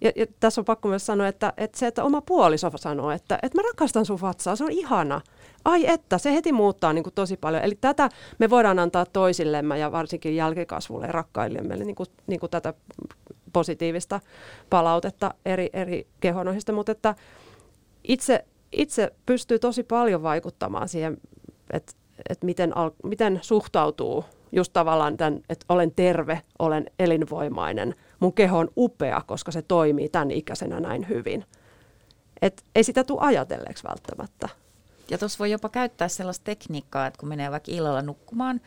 [0.00, 3.38] ja, ja tässä on pakko myös sanoa, että, että se, että oma puoliso sanoo, että,
[3.42, 5.20] että mä rakastan sun vatsaa, se on ihana.
[5.64, 7.62] Ai että, se heti muuttaa niin kuin tosi paljon.
[7.62, 12.50] Eli tätä me voidaan antaa toisillemme ja varsinkin jälkikasvulle ja rakkaillemme, niin kuin, niin kuin
[12.50, 12.74] tätä
[13.52, 14.20] positiivista
[14.70, 16.72] palautetta eri, eri kehonohista.
[16.72, 17.14] Mutta että
[18.04, 21.16] itse, itse pystyy tosi paljon vaikuttamaan siihen,
[21.72, 21.92] että,
[22.28, 28.58] että miten, al, miten suhtautuu just tavallaan tämän, että olen terve, olen elinvoimainen– mun keho
[28.58, 31.44] on upea, koska se toimii tämän ikäisenä näin hyvin.
[32.42, 34.48] Et ei sitä tule ajatelleeksi välttämättä.
[35.10, 38.60] Ja tuossa voi jopa käyttää sellaista tekniikkaa, että kun menee vaikka illalla nukkumaan,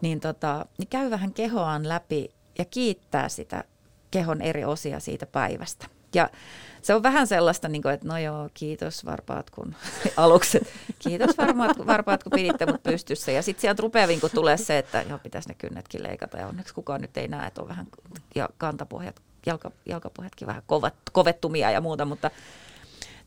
[0.00, 3.64] niin, tota, niin käy vähän kehoaan läpi ja kiittää sitä
[4.10, 5.86] kehon eri osia siitä päivästä.
[6.14, 6.30] Ja
[6.82, 9.74] se on vähän sellaista, niin kuin, että no joo, kiitos varpaat kun
[10.16, 10.72] alukset.
[10.98, 13.32] Kiitos varpaat, varpaat kun piditte mut pystyssä.
[13.32, 16.38] Ja sitten sieltä rupeaa kun tulee se, että joo, pitäisi ne kynnetkin leikata.
[16.38, 17.86] Ja onneksi kukaan nyt ei näe, että on vähän
[18.34, 22.30] ja kantapohjat, jalka, jalkapohjatkin vähän kovat, kovettumia ja muuta, mutta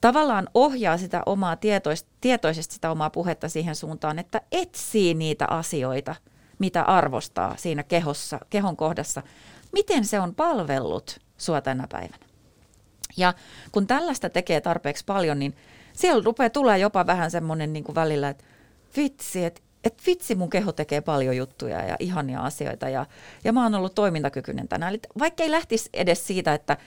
[0.04, 6.16] tavallaan ohjaa sitä omaa tietois, tietoisesti sitä omaa puhetta siihen suuntaan, että etsii niitä asioita,
[6.60, 9.22] mitä arvostaa siinä kehossa, kehon kohdassa.
[9.72, 12.26] Miten se on palvellut sua tänä päivänä?
[13.18, 13.34] Ja
[13.72, 15.56] kun tällaista tekee tarpeeksi paljon, niin
[15.94, 18.44] siellä rupeaa tulee jopa vähän semmoinen niin kuin välillä, että
[18.98, 23.06] vitsi, että et vitsi mun keho tekee paljon juttuja ja ihania asioita ja,
[23.44, 24.90] ja mä oon ollut toimintakykyinen tänään.
[24.94, 26.78] Eli vaikka ei lähtisi edes siitä, että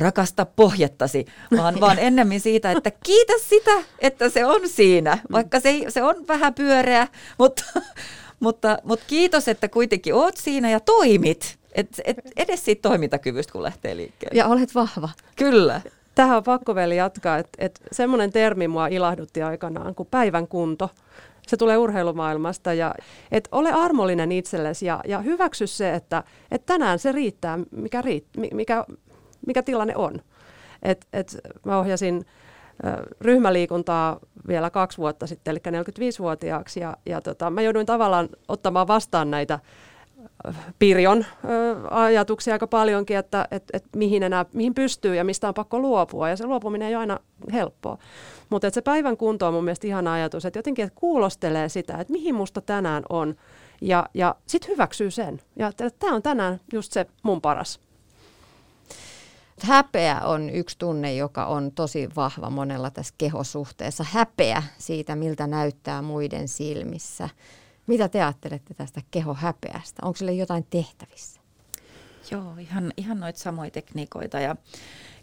[0.00, 5.84] rakasta pohjettasi, vaan, vaan ennemmin siitä, että kiitä sitä, että se on siinä, vaikka se,
[5.88, 7.64] se on vähän pyöreä, mutta,
[8.40, 11.58] mutta, mutta kiitos, että kuitenkin oot siinä ja toimit.
[11.72, 14.38] Et, et edes siitä toimintakyvystä, kun lähtee liikkeelle.
[14.38, 15.08] Ja olet vahva.
[15.36, 15.80] Kyllä.
[16.14, 20.90] Tähän on pakko vielä jatkaa, että, että semmoinen termi mua ilahdutti aikanaan kuin päivän kunto.
[21.46, 22.94] Se tulee urheilumaailmasta ja
[23.32, 28.26] et ole armollinen itsellesi ja, ja hyväksy se, että, että tänään se riittää, mikä, riitt,
[28.52, 28.84] mikä,
[29.46, 30.20] mikä tilanne on.
[30.82, 32.26] Et, et mä ohjasin
[33.20, 39.30] ryhmäliikuntaa vielä kaksi vuotta sitten, eli 45-vuotiaaksi, ja, ja tota, mä jouduin tavallaan ottamaan vastaan
[39.30, 39.58] näitä
[40.78, 41.24] Pirjon
[41.90, 46.28] ajatuksia aika paljonkin, että et, et mihin, enää, mihin pystyy ja mistä on pakko luopua.
[46.28, 47.18] Ja se luopuminen ei ole aina
[47.52, 47.98] helppoa.
[48.48, 52.12] Mutta se päivän kunto on mun mielestä ihana ajatus, että jotenkin että kuulostelee sitä, että
[52.12, 53.34] mihin musta tänään on.
[53.80, 55.40] Ja, ja sitten hyväksyy sen.
[55.56, 57.80] Ja tämä on tänään just se mun paras.
[59.62, 64.04] Häpeä on yksi tunne, joka on tosi vahva monella tässä kehosuhteessa.
[64.10, 67.28] Häpeä siitä, miltä näyttää muiden silmissä.
[67.86, 70.02] Mitä te ajattelette tästä kehohäpeästä?
[70.06, 71.40] Onko sille jotain tehtävissä?
[72.30, 74.40] Joo, ihan, ihan noita samoja tekniikoita.
[74.40, 74.56] Ja,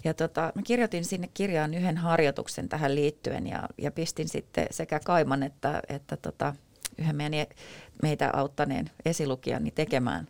[0.04, 5.00] ja tota, mä kirjoitin sinne kirjaan yhden harjoituksen tähän liittyen ja, ja pistin sitten sekä
[5.00, 6.56] Kaiman että, että tota,
[6.98, 7.48] yhden meidän,
[8.02, 10.28] meitä auttaneen esilukijan tekemään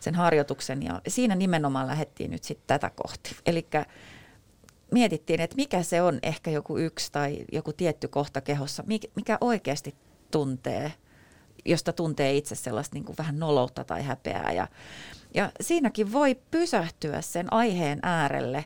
[0.00, 0.82] sen harjoituksen.
[0.82, 3.36] Ja siinä nimenomaan lähdettiin nyt sitten tätä kohti.
[3.46, 3.66] Eli
[4.92, 8.84] mietittiin, että mikä se on ehkä joku yksi tai joku tietty kohta kehossa,
[9.16, 9.94] mikä oikeasti
[10.30, 10.92] tuntee–
[11.64, 14.52] josta tuntee itse sellaista niin kuin vähän noloutta tai häpeää.
[14.52, 14.68] Ja,
[15.34, 18.64] ja siinäkin voi pysähtyä sen aiheen äärelle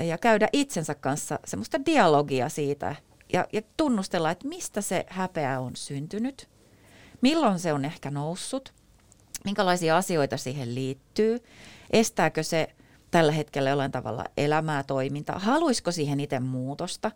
[0.00, 2.96] ja käydä itsensä kanssa semmoista dialogia siitä
[3.32, 6.48] ja, ja tunnustella, että mistä se häpeä on syntynyt,
[7.20, 8.74] milloin se on ehkä noussut,
[9.44, 11.42] minkälaisia asioita siihen liittyy,
[11.90, 12.68] estääkö se
[13.10, 17.10] tällä hetkellä jollain tavalla elämää, toimintaa, haluaisiko siihen itse muutosta.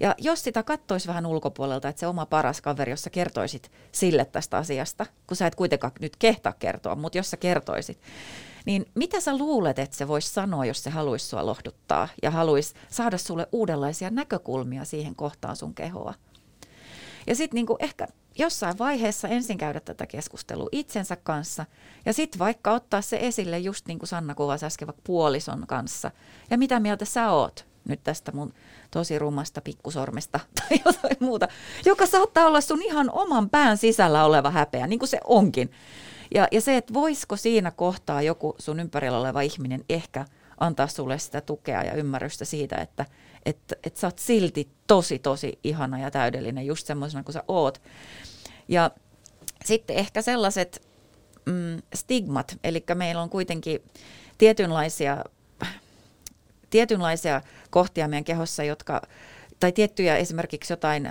[0.00, 4.24] Ja jos sitä kattoisi vähän ulkopuolelta, että se oma paras kaveri, jos sä kertoisit sille
[4.24, 7.98] tästä asiasta, kun sä et kuitenkaan nyt kehtaa kertoa, mutta jos sä kertoisit,
[8.66, 12.74] niin mitä sä luulet, että se voisi sanoa, jos se haluaisi sua lohduttaa ja haluaisi
[12.88, 16.14] saada sulle uudenlaisia näkökulmia siihen kohtaan sun kehoa?
[17.26, 21.66] Ja sitten niinku ehkä jossain vaiheessa ensin käydä tätä keskustelua itsensä kanssa
[22.06, 26.10] ja sitten vaikka ottaa se esille just niin kuin Sanna kuvasi äsken puolison kanssa.
[26.50, 28.54] Ja mitä mieltä sä oot nyt tästä mun
[28.90, 31.48] tosi rumasta pikkusormesta tai jotain muuta,
[31.84, 35.70] joka saattaa olla sun ihan oman pään sisällä oleva häpeä, niin kuin se onkin.
[36.34, 40.24] Ja, ja se, että voisiko siinä kohtaa joku sun ympärillä oleva ihminen ehkä
[40.60, 43.06] antaa sulle sitä tukea ja ymmärrystä siitä, että
[43.46, 47.82] että et sä oot silti tosi, tosi ihana ja täydellinen just semmoisena kuin sä oot.
[48.68, 48.90] Ja
[49.64, 50.86] sitten ehkä sellaiset
[51.46, 53.82] mm, stigmat, eli meillä on kuitenkin
[54.38, 55.24] tietynlaisia,
[56.70, 59.02] tietynlaisia kohtia meidän kehossa, jotka,
[59.60, 61.08] tai tiettyjä esimerkiksi jotain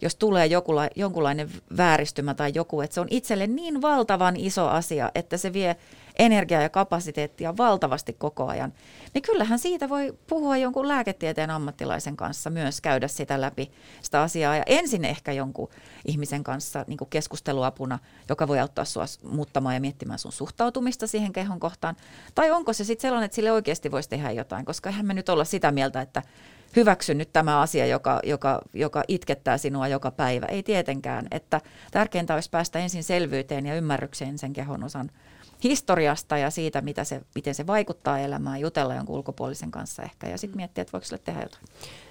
[0.00, 5.10] jos tulee jokula, jonkunlainen vääristymä tai joku, että se on itselle niin valtavan iso asia,
[5.14, 5.76] että se vie
[6.18, 8.72] energiaa ja kapasiteettia valtavasti koko ajan,
[9.14, 13.70] niin kyllähän siitä voi puhua jonkun lääketieteen ammattilaisen kanssa myös käydä sitä läpi
[14.02, 14.56] sitä asiaa.
[14.56, 15.68] Ja ensin ehkä jonkun
[16.04, 17.98] ihmisen kanssa niin kuin keskusteluapuna,
[18.28, 21.96] joka voi auttaa sinua muuttamaan ja miettimään sun suhtautumista siihen kehon kohtaan.
[22.34, 25.28] Tai onko se sitten sellainen, että sille oikeasti voisi tehdä jotain, koska eihän me nyt
[25.28, 26.22] olla sitä mieltä, että
[26.76, 30.46] hyväksy nyt tämä asia, joka, joka, joka itkettää sinua joka päivä.
[30.46, 35.10] Ei tietenkään, että tärkeintä olisi päästä ensin selvyyteen ja ymmärrykseen sen kehon osan
[35.64, 40.38] historiasta ja siitä, mitä se, miten se vaikuttaa elämään, jutella jonkun ulkopuolisen kanssa ehkä ja
[40.38, 41.64] sitten miettiä, että voiko sille tehdä jotain.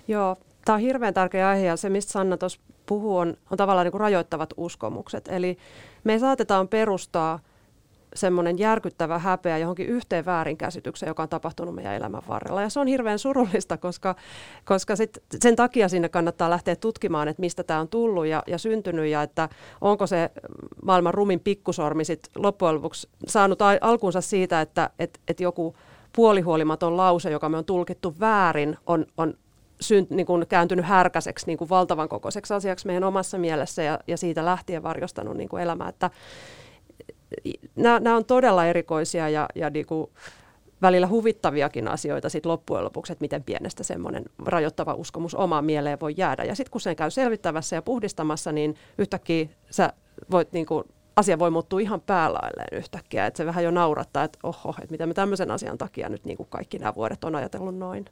[0.07, 3.85] Joo, tämä on hirveän tärkeä aihe ja se, mistä Sanna tuossa puhuu, on, on tavallaan
[3.85, 5.27] niin kuin rajoittavat uskomukset.
[5.27, 5.57] Eli
[6.03, 7.39] me saatetaan perustaa–
[8.15, 12.61] semmoinen järkyttävä häpeä johonkin yhteen väärinkäsitykseen, joka on tapahtunut meidän elämän varrella.
[12.61, 14.15] Ja se on hirveän surullista, koska,
[14.65, 18.57] koska sit sen takia sinne kannattaa lähteä tutkimaan, että mistä tämä on tullut ja, ja
[18.57, 19.49] syntynyt ja että
[19.81, 20.31] onko se
[20.85, 25.75] maailman rumin pikkusormi sit loppujen lopuksi saanut alkuunsa siitä, että et, et joku
[26.15, 29.33] puolihuolimaton lause, joka me on tulkittu väärin, on, on
[29.81, 34.17] synt, niin kuin kääntynyt härkäiseksi niin kuin valtavan kokoiseksi asiaksi meidän omassa mielessä ja, ja
[34.17, 35.89] siitä lähtien varjostanut niin kuin elämää.
[35.89, 36.09] Että,
[37.75, 40.11] nämä on todella erikoisia ja, ja niin kuin
[40.81, 46.13] välillä huvittaviakin asioita sit loppujen lopuksi, että miten pienestä semmoinen rajoittava uskomus omaan mieleen voi
[46.17, 46.43] jäädä.
[46.43, 49.93] Ja sitten kun sen käy selvittävässä ja puhdistamassa, niin yhtäkkiä sä
[50.31, 50.83] voit niin kuin,
[51.15, 53.25] asia voi muuttua ihan päälailleen yhtäkkiä.
[53.25, 56.37] Että se vähän jo naurattaa, että oho, että mitä me tämmöisen asian takia nyt niin
[56.37, 58.05] kuin kaikki nämä vuodet on ajatellut noin.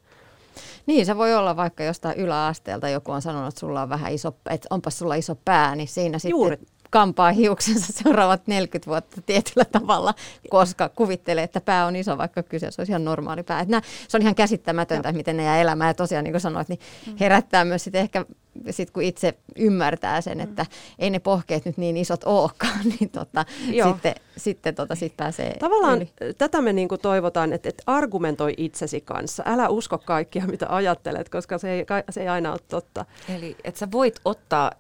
[0.86, 4.36] Niin, se voi olla vaikka jostain yläasteelta joku on sanonut, että sulla on vähän iso,
[4.50, 6.58] että onpas sulla iso pää, niin siinä sitten Juuri
[6.92, 10.14] kampaa hiuksensa seuraavat 40 vuotta tietyllä tavalla,
[10.50, 13.60] koska kuvittelee, että pää on iso, vaikka kyseessä olisi ihan normaali pää.
[13.60, 15.18] Että nämä, se on ihan käsittämätöntä, Joo.
[15.18, 15.90] miten ne jää elämään.
[15.90, 17.16] Ja tosiaan, niin kuin sanoit, niin mm.
[17.20, 18.26] herättää myös sit ehkä,
[18.70, 20.44] sit kun itse ymmärtää sen, mm.
[20.44, 20.66] että
[21.00, 23.46] ei ne pohkeet nyt niin isot olekaan, niin tota,
[23.84, 26.34] sitten, sitten tota, sit pääsee Tavallaan yli.
[26.38, 29.44] tätä me niin kuin toivotaan, että, että argumentoi itsesi kanssa.
[29.46, 33.06] Älä usko kaikkia, mitä ajattelet, koska se ei, se ei aina ole totta.
[33.36, 34.72] Eli että sä voit ottaa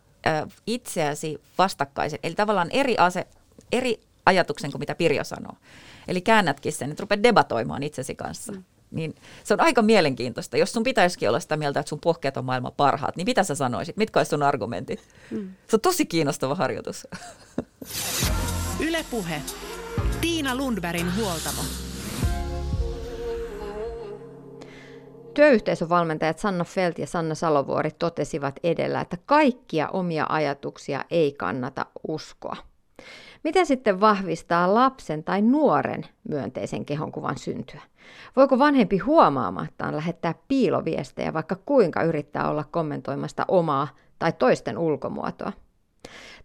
[0.67, 3.27] itseäsi vastakkaisen, eli tavallaan eri, ase,
[3.71, 5.53] eri ajatuksen kuin mitä Pirjo sanoo.
[6.07, 8.51] Eli käännätkin sen, että rupeat debatoimaan itsesi kanssa.
[8.51, 8.63] Mm.
[8.91, 10.57] Niin se on aika mielenkiintoista.
[10.57, 13.55] Jos sun pitäisikin olla sitä mieltä, että sun pohkeet on maailman parhaat, niin mitä sä
[13.55, 13.97] sanoisit?
[13.97, 15.07] Mitkä olisi sun argumentit?
[15.31, 15.51] Mm.
[15.67, 17.07] Se on tosi kiinnostava harjoitus.
[18.79, 19.41] Ylepuhe.
[20.21, 21.61] Tiina Lundbergin huoltamo.
[25.33, 32.55] Työyhteisövalmentajat Sanna Felt ja Sanna Salovuori totesivat edellä, että kaikkia omia ajatuksia ei kannata uskoa.
[33.43, 37.81] Miten sitten vahvistaa lapsen tai nuoren myönteisen kehonkuvan syntyä?
[38.35, 43.87] Voiko vanhempi huomaamattaan lähettää piiloviestejä, vaikka kuinka yrittää olla kommentoimasta omaa
[44.19, 45.53] tai toisten ulkomuotoa?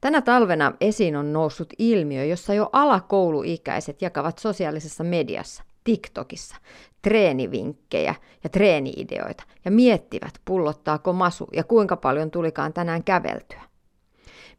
[0.01, 6.57] Tänä talvena esiin on noussut ilmiö, jossa jo alakouluikäiset jakavat sosiaalisessa mediassa, TikTokissa,
[7.03, 13.63] treenivinkkejä ja treeniideoita ja miettivät, pullottaako masu ja kuinka paljon tulikaan tänään käveltyä.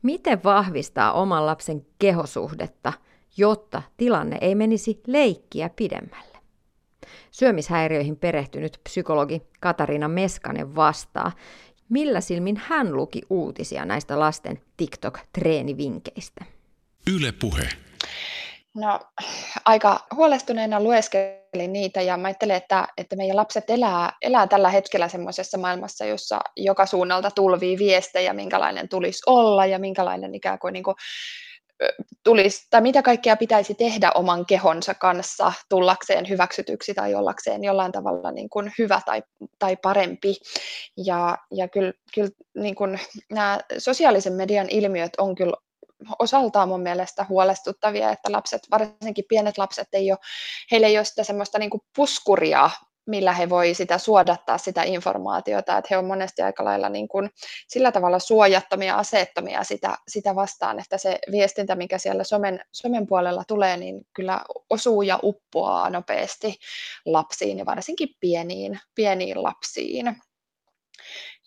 [0.01, 2.93] Miten vahvistaa oman lapsen kehosuhdetta,
[3.37, 6.37] jotta tilanne ei menisi leikkiä pidemmälle?
[7.31, 11.31] Syömishäiriöihin perehtynyt psykologi Katariina Meskanen vastaa,
[11.89, 16.45] millä silmin hän luki uutisia näistä lasten TikTok-treenivinkkeistä.
[17.15, 17.69] Yle puhe.
[18.75, 18.99] No,
[19.65, 25.07] aika huolestuneena lueskelin niitä ja mä ajattelen, että, että meidän lapset elää, elää tällä hetkellä
[25.07, 30.83] semmoisessa maailmassa, jossa joka suunnalta tulvii viestejä, minkälainen tulisi olla ja minkälainen ikään kuin, niin
[30.83, 30.95] kuin
[32.23, 38.31] tulisi, tai mitä kaikkea pitäisi tehdä oman kehonsa kanssa tullakseen hyväksytyksi tai ollakseen jollain tavalla
[38.31, 39.23] niin kuin hyvä tai,
[39.59, 40.35] tai parempi.
[41.05, 42.99] Ja, ja kyllä, kyllä niin kuin
[43.31, 45.53] nämä sosiaalisen median ilmiöt on kyllä
[46.19, 50.19] osaltaan mun mielestä huolestuttavia, että lapset, varsinkin pienet lapset, ei ole,
[50.71, 52.69] heillä ei ole sitä semmoista niin puskuria
[53.07, 57.29] millä he voi sitä suodattaa sitä informaatiota, että he on monesti aika lailla niin kuin
[57.67, 63.43] sillä tavalla suojattomia, aseettomia sitä, sitä vastaan, että se viestintä, mikä siellä somen, somen puolella
[63.47, 66.55] tulee, niin kyllä osuu ja uppoaa nopeasti
[67.05, 70.15] lapsiin ja varsinkin pieniin, pieniin lapsiin.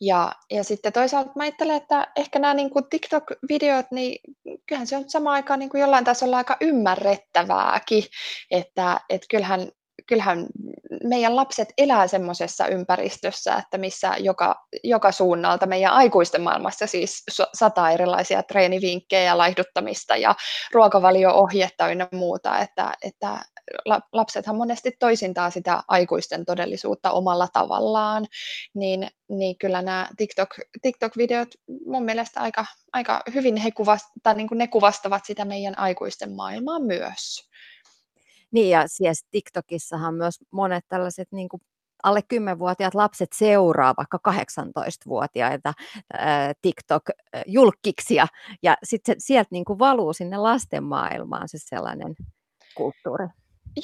[0.00, 4.20] Ja, ja sitten toisaalta mä ajattelen, että ehkä nämä niin kuin TikTok-videot, niin
[4.66, 8.04] kyllähän se on samaan aikaan niin kuin jollain tasolla aika ymmärrettävääkin,
[8.50, 9.68] että, että kyllähän
[10.06, 10.46] kyllähän
[11.04, 17.90] meidän lapset elää semmoisessa ympäristössä, että missä joka, joka suunnalta meidän aikuisten maailmassa siis sata
[17.90, 20.34] erilaisia treenivinkkejä, laihduttamista ja
[20.72, 23.38] ruokavalio-ohjetta ynnä muuta, että, että
[24.12, 28.26] lapsethan monesti toisintaa sitä aikuisten todellisuutta omalla tavallaan,
[28.74, 30.48] niin, niin kyllä nämä TikTok,
[30.82, 31.48] TikTok-videot
[31.86, 36.32] mun mielestä aika, aika hyvin he kuvast, tai niin kuin ne kuvastavat sitä meidän aikuisten
[36.32, 37.50] maailmaa myös.
[38.50, 41.62] Niin ja siis TikTokissahan myös monet tällaiset niin kuin
[42.02, 45.72] alle 10-vuotiaat lapset seuraa vaikka 18-vuotiaita
[46.12, 48.26] ää, TikTok-julkkiksia
[48.62, 52.14] ja sitten sieltä niin kuin valuu sinne lasten maailmaan se sellainen
[52.74, 53.26] kulttuuri.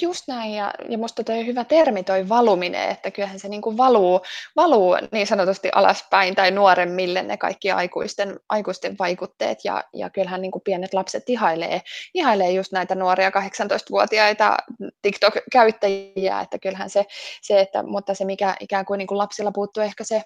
[0.01, 3.77] Just näin, ja, ja musta toi hyvä termi toi valuminen, että kyllähän se niin kuin
[3.77, 4.21] valuu,
[4.55, 10.51] valuu niin sanotusti alaspäin tai nuoremmille ne kaikki aikuisten, aikuisten vaikutteet, ja, ja kyllähän niin
[10.51, 11.81] kuin pienet lapset ihailee,
[12.13, 14.57] ihailee just näitä nuoria 18-vuotiaita
[15.01, 17.05] TikTok-käyttäjiä, että kyllähän se,
[17.41, 20.21] se että, mutta se mikä ikään kuin, niin kuin lapsilla puuttuu ehkä se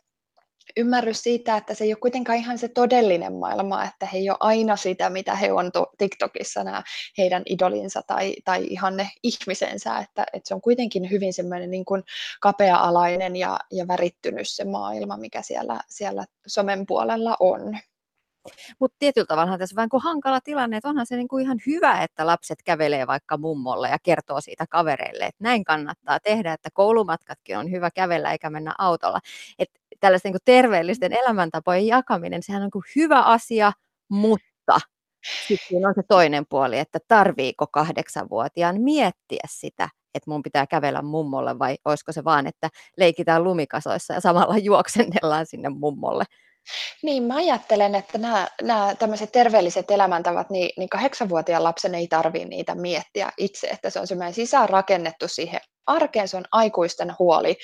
[0.77, 4.37] ymmärrys siitä, että se ei ole kuitenkaan ihan se todellinen maailma, että he ei ole
[4.39, 6.83] aina sitä, mitä he on TikTokissa, nämä
[7.17, 11.85] heidän idolinsa tai, tai ihan ne ihmisensä, että, että se on kuitenkin hyvin semmoinen niin
[11.85, 12.03] kuin
[12.41, 17.77] kapea-alainen ja, ja värittynyt se maailma, mikä siellä, siellä somen puolella on.
[18.79, 22.03] Mutta tietyllä tavalla tässä on vähän kuin hankala tilanne, että onhan se niinku ihan hyvä,
[22.03, 27.57] että lapset kävelee vaikka mummolle ja kertoo siitä kavereille, että näin kannattaa tehdä, että koulumatkatkin
[27.57, 29.19] on hyvä kävellä eikä mennä autolla.
[29.59, 29.69] Et
[30.01, 33.71] tällaisten niinku terveellisten elämäntapojen jakaminen, sehän on kuin hyvä asia,
[34.09, 34.79] mutta
[35.47, 41.59] sitten on se toinen puoli, että tarviiko kahdeksanvuotiaan miettiä sitä, että mun pitää kävellä mummolle
[41.59, 46.23] vai olisiko se vaan, että leikitään lumikasoissa ja samalla juoksennellaan sinne mummolle.
[47.03, 52.47] Niin, mä ajattelen, että nämä, nämä tämmöiset terveelliset elämäntavat, niin, niin kahdeksanvuotiaan lapsen ei tarvitse
[52.47, 57.57] niitä miettiä itse, että se on semmoinen sisäänrakennettu siihen arkeen, se on aikuisten huoli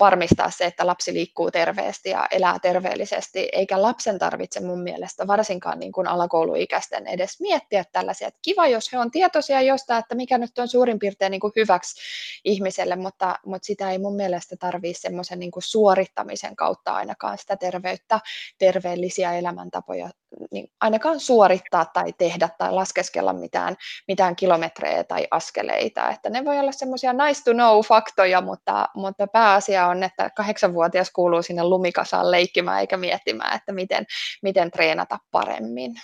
[0.00, 5.78] varmistaa se, että lapsi liikkuu terveesti ja elää terveellisesti, eikä lapsen tarvitse mun mielestä varsinkaan
[5.78, 8.28] niin kuin alakouluikäisten edes miettiä tällaisia.
[8.28, 11.52] Että kiva, jos he on tietoisia jostain, että mikä nyt on suurin piirtein niin kuin
[11.56, 12.00] hyväksi
[12.44, 18.20] ihmiselle, mutta, mutta sitä ei mun mielestä tarvitse semmoisen niin suorittamisen kautta ainakaan sitä terveyttä,
[18.58, 20.10] terveellisiä elämäntapoja
[20.50, 23.76] niin ainakaan suorittaa tai tehdä tai laskeskella mitään,
[24.08, 26.10] mitään kilometrejä tai askeleita.
[26.10, 29.26] Että ne voi olla semmoisia nice to know faktoja, mutta, mutta
[29.58, 34.06] pääasia on, että kahdeksanvuotias kuuluu sinne lumikasaan leikkimään eikä miettimään, että miten,
[34.42, 35.94] miten treenata paremmin.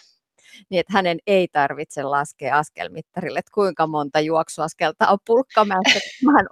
[0.71, 6.01] Niin että hänen ei tarvitse laskea askelmittarille, että kuinka monta juoksuaskelta on pulkkamäessä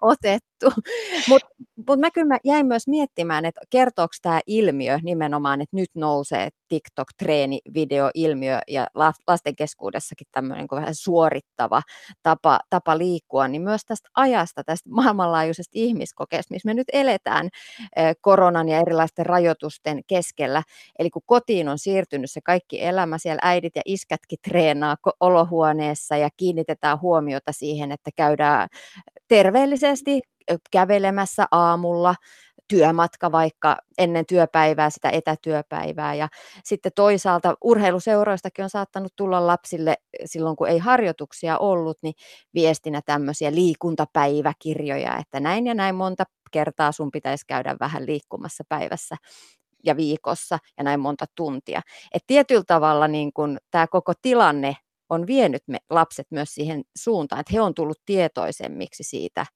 [0.00, 0.66] otettu.
[1.28, 1.48] Mutta
[1.88, 6.48] mut mä kyllä mä jäin myös miettimään, että kertooko tämä ilmiö nimenomaan, että nyt nousee
[6.68, 8.86] TikTok-treenivideo-ilmiö ja
[9.26, 11.82] lasten keskuudessakin tämmöinen vähän suorittava
[12.22, 17.48] tapa, tapa liikkua, niin myös tästä ajasta, tästä maailmanlaajuisesta ihmiskokeesta, missä me nyt eletään
[18.20, 20.62] koronan ja erilaisten rajoitusten keskellä.
[20.98, 26.28] Eli kun kotiin on siirtynyt se kaikki elämä, siellä äidit ja iskätkin treenaa olohuoneessa ja
[26.36, 28.68] kiinnitetään huomiota siihen, että käydään
[29.28, 30.20] terveellisesti
[30.70, 32.14] kävelemässä aamulla,
[32.68, 36.14] työmatka vaikka ennen työpäivää, sitä etätyöpäivää.
[36.14, 36.28] Ja
[36.64, 42.14] sitten toisaalta urheiluseuroistakin on saattanut tulla lapsille silloin, kun ei harjoituksia ollut, niin
[42.54, 49.16] viestinä tämmöisiä liikuntapäiväkirjoja, että näin ja näin monta kertaa sun pitäisi käydä vähän liikkumassa päivässä
[49.84, 51.80] ja viikossa ja näin monta tuntia.
[52.14, 54.76] Et tietyllä tavalla niin kun tämä koko tilanne
[55.10, 59.46] on vienyt me lapset myös siihen suuntaan, että he on tullut tietoisemmiksi siitä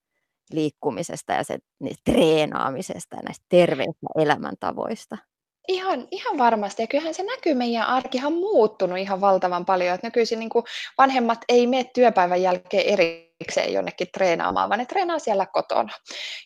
[0.52, 1.58] liikkumisesta ja sen
[2.04, 5.18] treenaamisesta ja näistä terveistä elämäntavoista.
[5.68, 6.82] Ihan, ihan varmasti.
[6.82, 9.94] Ja kyllähän se näkyy meidän arkihan muuttunut ihan valtavan paljon.
[9.94, 10.50] Että nykyisin niin
[10.98, 12.86] vanhemmat ei mene työpäivän jälkeen
[13.40, 15.92] erikseen jonnekin treenaamaan, vaan ne treenaa siellä kotona.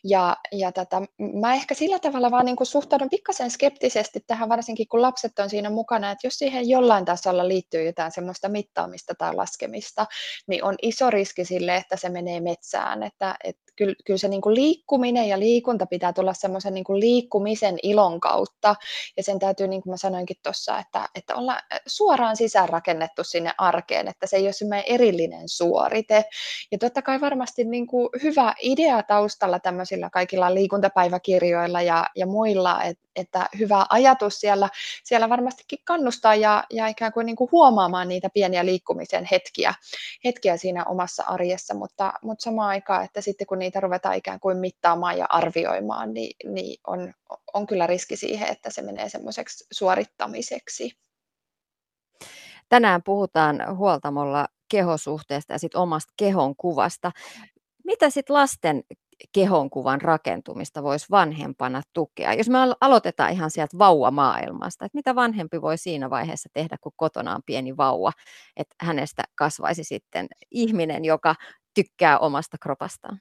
[0.05, 1.01] Ja, ja tätä,
[1.41, 5.51] mä ehkä sillä tavalla vaan niin kuin suhtaudun pikkasen skeptisesti tähän, varsinkin kun lapset on
[5.51, 10.07] siinä mukana, että jos siihen jollain tasolla liittyy jotain semmoista mittaamista tai laskemista,
[10.47, 13.03] niin on iso riski sille, että se menee metsään.
[13.03, 17.79] Että, että kyllä, kyllä se niin kuin liikkuminen ja liikunta pitää tulla semmoisen niin liikkumisen
[17.83, 18.75] ilon kautta,
[19.17, 24.09] ja sen täytyy, niin kuin mä sanoinkin tuossa, että, että olla suoraan sisäänrakennettu sinne arkeen,
[24.09, 26.25] että se ei ole semmoinen erillinen suorite.
[26.73, 32.83] Ja totta kai varmasti niin kuin hyvä idea taustalla tämmöisillä kaikilla liikuntapäiväkirjoilla ja, ja muilla,
[32.83, 34.69] että että hyvä ajatus siellä,
[35.05, 39.75] siellä varmastikin kannustaa ja, ja ikään kuin, niin kuin huomaamaan niitä pieniä liikkumisen hetkiä,
[40.25, 44.57] hetkiä siinä omassa arjessa, mutta, mutta samaan aikaan, että sitten kun niitä ruvetaan ikään kuin
[44.57, 47.13] mittaamaan ja arvioimaan, niin, niin on,
[47.55, 50.93] on kyllä riski siihen, että se menee semmoiseksi suorittamiseksi.
[52.69, 57.13] Tänään puhutaan huoltamolla kehosuhteesta ja sit omasta kehon kuvasta.
[57.85, 58.83] Mitä sitten lasten
[59.33, 62.35] kehonkuvan rakentumista voisi vanhempana tukea?
[62.35, 67.35] Jos me aloitetaan ihan sieltä vauvamaailmasta, että mitä vanhempi voi siinä vaiheessa tehdä, kun kotona
[67.35, 68.13] on pieni vauva,
[68.57, 71.35] että hänestä kasvaisi sitten ihminen, joka
[71.75, 73.21] tykkää omasta kropastaan?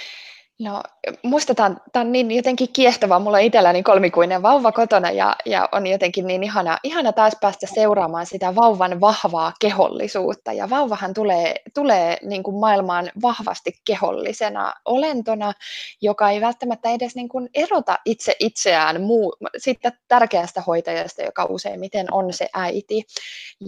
[0.61, 0.83] No
[1.23, 3.19] musta tämä on niin jotenkin kiehtovaa.
[3.19, 7.67] Mulla on itselläni kolmikuinen vauva kotona ja, ja on jotenkin niin ihana, ihana taas päästä
[7.73, 10.53] seuraamaan sitä vauvan vahvaa kehollisuutta.
[10.53, 15.53] Ja vauvahan tulee, tulee niin kuin maailmaan vahvasti kehollisena olentona,
[16.01, 22.13] joka ei välttämättä edes niin kuin erota itse itseään muu, siitä tärkeästä hoitajasta, joka useimmiten
[22.13, 23.03] on se äiti.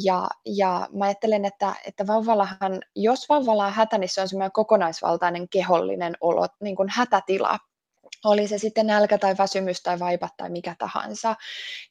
[0.03, 4.51] Ja, ja mä ajattelen, että, että vauvallahan, jos vauvalla on hätä, niin se on semmoinen
[4.51, 7.59] kokonaisvaltainen kehollinen olo, niin kuin kuin hätätila
[8.25, 11.35] oli se sitten nälkä tai väsymys tai vaipat tai mikä tahansa.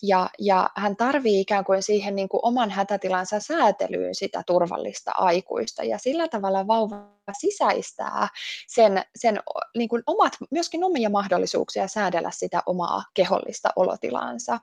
[0.03, 5.85] Ja, ja hän tarvii ikään kuin siihen niin kuin oman hätätilansa säätelyyn sitä turvallista aikuista.
[5.85, 6.97] Ja sillä tavalla vauva
[7.41, 8.29] sisäistää
[8.67, 9.41] sen, sen
[9.77, 14.59] niin kuin omat, myöskin omia mahdollisuuksia säädellä sitä omaa kehollista olotilaansa.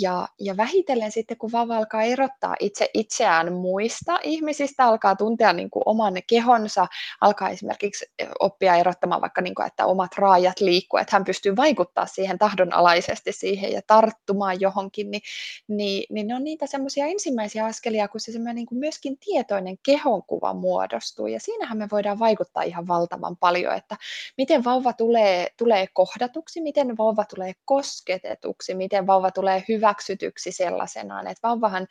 [0.00, 5.70] Ja, ja vähitellen sitten, kun vauva alkaa erottaa itse itseään muista ihmisistä, alkaa tuntea niin
[5.70, 6.86] kuin oman kehonsa,
[7.20, 8.06] alkaa esimerkiksi
[8.40, 13.32] oppia erottamaan vaikka, niin kuin, että omat raajat liikkuu, että hän pystyy vaikuttaa siihen tahdonalaisesti
[13.32, 15.22] siihen ja tarttumaan johonkin, niin,
[15.68, 19.78] niin, niin ne on niitä semmoisia ensimmäisiä askelia, kun se semmoinen niin kuin myöskin tietoinen
[19.82, 21.26] kehonkuva muodostuu.
[21.26, 23.96] Ja siinähän me voidaan vaikuttaa ihan valtavan paljon, että
[24.38, 31.48] miten vauva tulee, tulee kohdatuksi, miten vauva tulee kosketetuksi, miten vauva tulee hyväksytyksi sellaisenaan, että
[31.48, 31.86] vauvahan,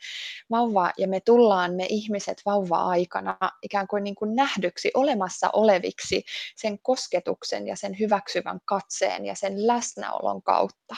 [0.50, 6.24] vauva ja me tullaan me ihmiset vauva-aikana ikään kuin, niin kuin nähdyksi olemassa oleviksi
[6.56, 10.96] sen kosketuksen ja sen hyväksyvän katseen ja sen läsnäolon kautta.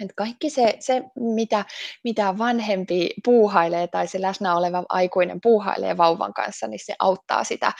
[0.00, 1.64] Et kaikki se, se mitä,
[2.04, 7.72] mitä vanhempi puuhailee tai se läsnä oleva aikuinen puuhailee vauvan kanssa, niin se auttaa sitä,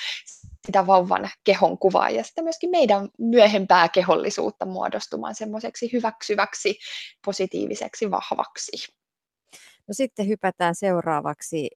[0.67, 6.79] sitä vauvan kehon kuvaa ja sitä myöskin meidän myöhempää kehollisuutta muodostumaan semmoiseksi hyväksyväksi,
[7.25, 8.93] positiiviseksi, vahvaksi.
[9.89, 11.71] No sitten hypätään seuraavaksi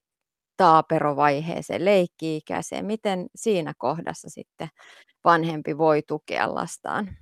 [0.56, 2.86] taaperovaiheeseen, leikki-ikäiseen.
[2.86, 4.68] Miten siinä kohdassa sitten
[5.24, 7.16] vanhempi voi tukea lastaan?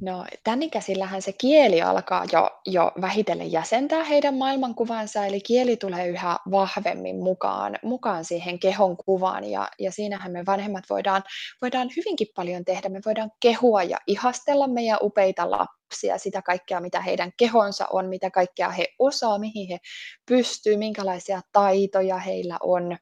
[0.00, 6.08] No tämän ikäisillähän se kieli alkaa jo, jo vähitellen jäsentää heidän maailmankuvansa, eli kieli tulee
[6.08, 11.22] yhä vahvemmin mukaan, mukaan siihen kehon kuvaan, ja, ja siinähän me vanhemmat voidaan,
[11.62, 12.88] voidaan hyvinkin paljon tehdä.
[12.88, 18.06] Me voidaan kehua ja ihastella meidän upeita lapsia lapsia, sitä kaikkea, mitä heidän kehonsa on,
[18.06, 19.78] mitä kaikkea he osaa, mihin he
[20.26, 22.96] pystyy, minkälaisia taitoja heillä on.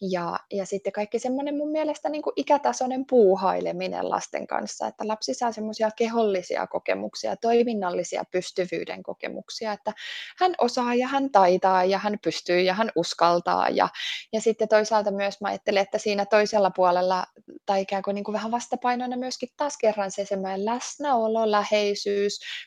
[0.00, 5.34] Ja, ja sitten kaikki semmoinen mun mielestä niin kuin ikätasoinen puuhaileminen lasten kanssa, että lapsi
[5.34, 9.92] saa semmoisia kehollisia kokemuksia, toiminnallisia pystyvyyden kokemuksia, että
[10.38, 13.68] hän osaa ja hän taitaa ja hän pystyy ja hän uskaltaa.
[13.68, 13.88] Ja,
[14.32, 17.24] ja sitten toisaalta myös mä ajattelen, että siinä toisella puolella
[17.66, 22.21] tai ikään kuin, niin kuin vähän vastapainoina myöskin taas kerran se semmoinen läsnäolo, läheisyys,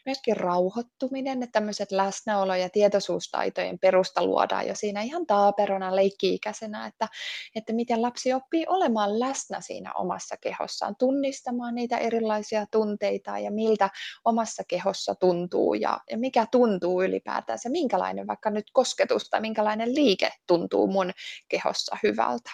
[0.05, 7.07] myöskin rauhoittuminen, että tämmöiset läsnäolo- ja tietoisuustaitojen perusta luodaan jo siinä ihan taaperona leikki-ikäisenä, että,
[7.55, 13.89] että miten lapsi oppii olemaan läsnä siinä omassa kehossaan, tunnistamaan niitä erilaisia tunteita ja miltä
[14.25, 19.95] omassa kehossa tuntuu ja, ja mikä tuntuu ylipäätään se, minkälainen vaikka nyt kosketus tai minkälainen
[19.95, 21.11] liike tuntuu mun
[21.49, 22.51] kehossa hyvältä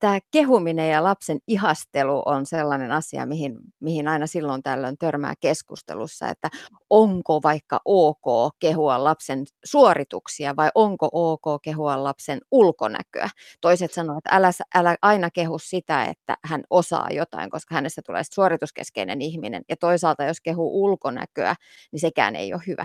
[0.00, 6.28] tämä kehuminen ja lapsen ihastelu on sellainen asia, mihin, mihin aina silloin tällöin törmää keskustelussa,
[6.28, 6.50] että
[6.90, 13.28] onko vaikka ok kehua lapsen suorituksia vai onko ok kehua lapsen ulkonäköä.
[13.60, 18.22] Toiset sanoo, että älä, älä aina kehu sitä, että hän osaa jotain, koska hänestä tulee
[18.32, 19.62] suorituskeskeinen ihminen.
[19.68, 21.54] Ja toisaalta, jos kehuu ulkonäköä,
[21.92, 22.84] niin sekään ei ole hyvä.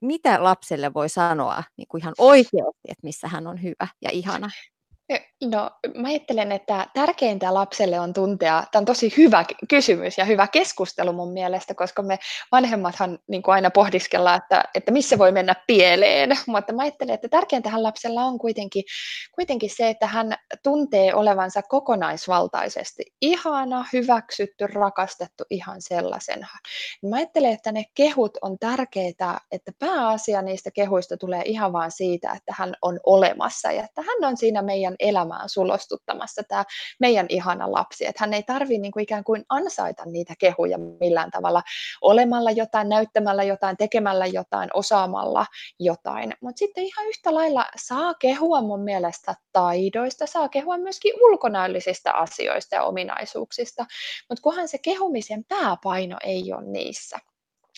[0.00, 4.50] Mitä lapselle voi sanoa niin kuin ihan oikeasti, että missä hän on hyvä ja ihana?
[5.50, 10.46] No, mä ajattelen, että tärkeintä lapselle on tuntea, tämä on tosi hyvä kysymys ja hyvä
[10.46, 12.18] keskustelu mun mielestä, koska me
[12.52, 17.28] vanhemmathan niin kuin aina pohdiskellaan, että, että missä voi mennä pieleen, mutta mä ajattelen, että
[17.28, 18.84] tärkeintähän lapsella on kuitenkin,
[19.34, 26.48] kuitenkin se, että hän tuntee olevansa kokonaisvaltaisesti ihana, hyväksytty, rakastettu ihan sellaisena.
[27.10, 32.32] Mä ajattelen, että ne kehut on tärkeitä, että pääasia niistä kehuista tulee ihan vaan siitä,
[32.32, 34.94] että hän on olemassa ja että hän on siinä meidän
[35.32, 36.64] elämään sulostuttamassa tämä
[37.00, 38.06] meidän ihana lapsi.
[38.06, 41.62] Että hän ei tarvitse niin kuin ikään kuin ansaita niitä kehuja millään tavalla
[42.00, 45.46] olemalla jotain, näyttämällä jotain, tekemällä jotain, osaamalla
[45.78, 46.34] jotain.
[46.40, 52.74] Mutta sitten ihan yhtä lailla saa kehua mun mielestä taidoista, saa kehua myöskin ulkonäöllisistä asioista
[52.74, 53.86] ja ominaisuuksista,
[54.28, 57.18] mutta kunhan se kehumisen pääpaino ei ole niissä.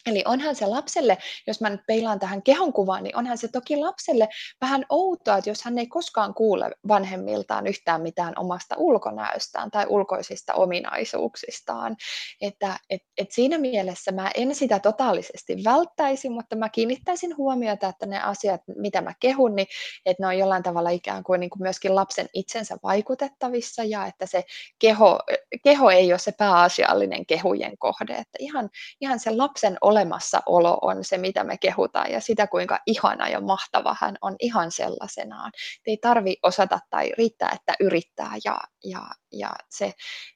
[0.06, 4.28] Eli onhan se lapselle, jos mä nyt peilaan tähän kehonkuvaan, niin onhan se toki lapselle
[4.60, 10.54] vähän outoa, että jos hän ei koskaan kuule vanhemmiltaan yhtään mitään omasta ulkonäöstään tai ulkoisista
[10.54, 11.96] ominaisuuksistaan.
[12.40, 18.06] Että et, et siinä mielessä mä en sitä totaalisesti välttäisi, mutta mä kiinnittäisin huomiota, että
[18.06, 19.66] ne asiat, mitä mä kehun, niin
[20.06, 24.26] että ne on jollain tavalla ikään kuin, niin kuin myöskin lapsen itsensä vaikutettavissa ja että
[24.26, 24.44] se
[24.78, 25.18] keho,
[25.64, 28.12] keho ei ole se pääasiallinen kehujen kohde.
[28.12, 33.28] Että ihan, ihan se lapsen olemassaolo on se, mitä me kehutaan ja sitä, kuinka ihana
[33.28, 35.52] ja mahtava hän on ihan sellaisenaan.
[35.86, 39.00] Ei tarvi osata tai riittää, että yrittää ja, ja,
[39.32, 39.92] ja se,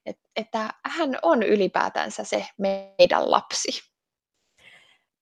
[0.07, 3.69] että, että hän on ylipäätänsä se meidän lapsi.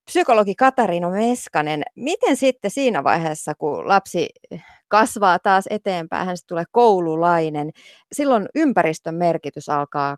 [0.05, 4.29] Psykologi Katariina Meskanen, miten sitten siinä vaiheessa, kun lapsi
[4.89, 7.71] kasvaa taas eteenpäin, hän tulee koululainen,
[8.13, 10.17] silloin ympäristön merkitys alkaa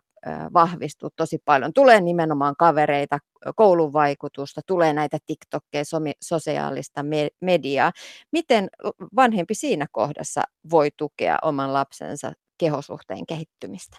[0.53, 1.73] vahvistua tosi paljon.
[1.73, 3.19] Tulee nimenomaan kavereita,
[3.55, 5.83] koulun vaikutusta, tulee näitä TikTokkeja,
[6.21, 7.01] sosiaalista
[7.41, 7.91] mediaa.
[8.31, 8.69] Miten
[9.15, 10.41] vanhempi siinä kohdassa
[10.71, 13.97] voi tukea oman lapsensa kehosuhteen kehittymistä?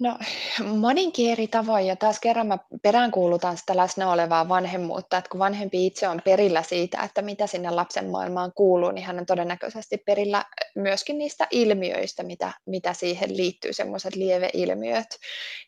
[0.00, 0.18] No
[0.64, 5.86] moninkin eri tavoin ja taas kerran mä peräänkuulutan sitä läsnä olevaa vanhemmuutta, että kun vanhempi
[5.86, 10.44] itse on perillä siitä, että mitä sinne lapsen maailmaan kuuluu, niin hän on todennäköisesti perillä
[10.74, 15.06] myöskin niistä ilmiöistä, mitä, mitä siihen liittyy, semmoiset lieveilmiöt.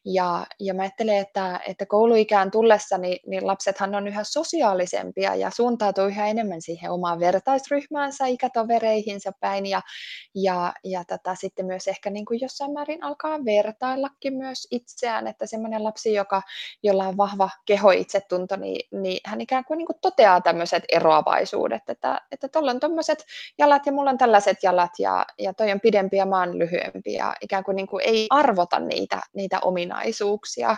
[0.05, 5.51] Ja, ja mä ajattelen, että, että kouluikään tullessa, niin, niin lapsethan on yhä sosiaalisempia ja
[5.51, 9.83] suuntautuu yhä enemmän siihen omaan vertaisryhmäänsä, ikätovereihinsa päin ja,
[10.35, 15.27] ja, ja tätä sitten myös ehkä niin kuin jossain määrin alkaa vertailla tutkiakin myös itseään,
[15.27, 16.43] että semmoinen lapsi, joka,
[16.83, 22.21] jolla on vahva keho-itsetunto, niin, niin hän ikään kuin, niin kuin toteaa tämmöiset eroavaisuudet, että,
[22.33, 23.25] että tuolla on tuommoiset
[23.59, 27.13] jalat ja mulla on tällaiset jalat ja, ja toi on pidempi ja mä oon lyhyempi
[27.13, 30.77] ja ikään kuin, niin kuin ei arvota niitä, niitä ominaisuuksia,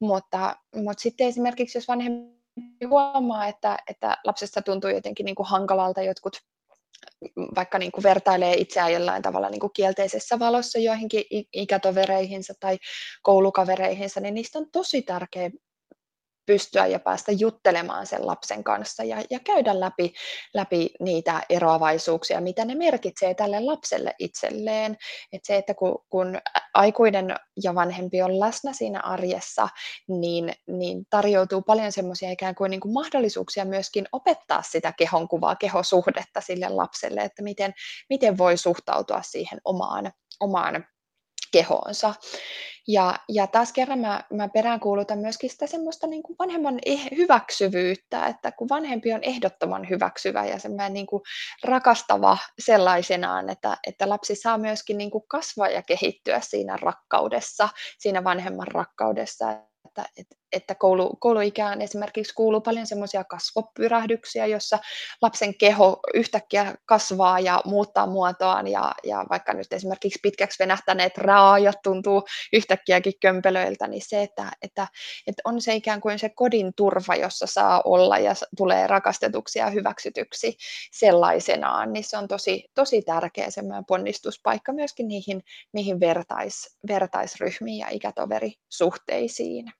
[0.00, 6.02] mutta, mutta sitten esimerkiksi jos vanhempi huomaa, että, että lapsesta tuntuu jotenkin niin kuin hankalalta
[6.02, 6.36] jotkut
[7.56, 12.78] vaikka niin kuin vertailee itseään jollain tavalla niin kuin kielteisessä valossa joihinkin ikätovereihinsa tai
[13.22, 15.50] koulukavereihinsa, niin niistä on tosi tärkeää
[16.48, 20.14] pystyä ja päästä juttelemaan sen lapsen kanssa ja, ja käydä läpi,
[20.54, 24.96] läpi niitä eroavaisuuksia, mitä ne merkitsee tälle lapselle itselleen.
[25.32, 26.38] Et se, että kun, kun
[26.74, 29.68] aikuinen ja vanhempi on läsnä siinä arjessa,
[30.08, 36.40] niin, niin tarjoutuu paljon semmoisia ikään kuin, niin kuin mahdollisuuksia myöskin opettaa sitä kehonkuvaa, kehosuhdetta
[36.40, 37.74] sille lapselle, että miten,
[38.10, 40.84] miten voi suhtautua siihen omaan, omaan
[41.52, 42.14] kehoonsa.
[42.90, 48.26] Ja, ja taas kerran mä, mä peräänkuulutan myöskin sitä semmoista niin kuin vanhemman eh, hyväksyvyyttä,
[48.26, 51.22] että kun vanhempi on ehdottoman hyväksyvä ja semmoinen niin kuin
[51.64, 57.68] rakastava sellaisenaan, että, että lapsi saa myöskin niin kuin kasvaa ja kehittyä siinä rakkaudessa,
[57.98, 64.78] siinä vanhemman rakkaudessa, että, että, että koulu, kouluikään esimerkiksi kuuluu paljon semmoisia kasvopyrähdyksiä, jossa
[65.22, 71.76] lapsen keho yhtäkkiä kasvaa ja muuttaa muotoaan ja, ja vaikka nyt esimerkiksi pitkäksi venähtäneet raajat
[71.82, 72.22] tuntuu
[72.52, 74.86] yhtäkkiäkin kömpelöiltä, niin se, että, että,
[75.26, 79.70] että on se ikään kuin se kodin turva, jossa saa olla ja tulee rakastetuksi ja
[79.70, 80.56] hyväksytyksi
[80.92, 85.42] sellaisenaan, niin se on tosi, tosi tärkeä semmoinen ponnistuspaikka myöskin niihin,
[85.72, 89.72] niihin vertais, vertaisryhmiin ja ikätoverisuhteisiin.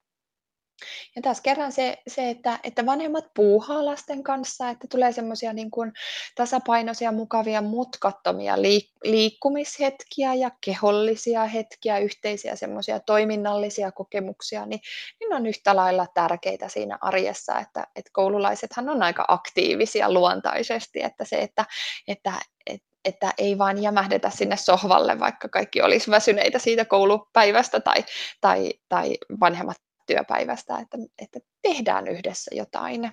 [1.17, 5.71] Ja taas kerran se, se että, että vanhemmat puuhaa lasten kanssa, että tulee semmoisia niin
[5.71, 5.93] kuin
[6.35, 14.81] tasapainoisia, mukavia, mutkattomia liik- liikkumishetkiä ja kehollisia hetkiä, yhteisiä semmoisia toiminnallisia kokemuksia, niin,
[15.21, 21.25] niin on yhtä lailla tärkeitä siinä arjessa, että, että koululaisethan on aika aktiivisia luontaisesti, että
[21.25, 21.65] se, että,
[22.09, 22.33] että,
[22.67, 28.05] että että ei vaan jämähdetä sinne sohvalle, vaikka kaikki olisi väsyneitä siitä koulupäivästä tai,
[28.41, 29.77] tai, tai vanhemmat
[30.09, 33.13] työpäivästä, että, että tehdään yhdessä jotain.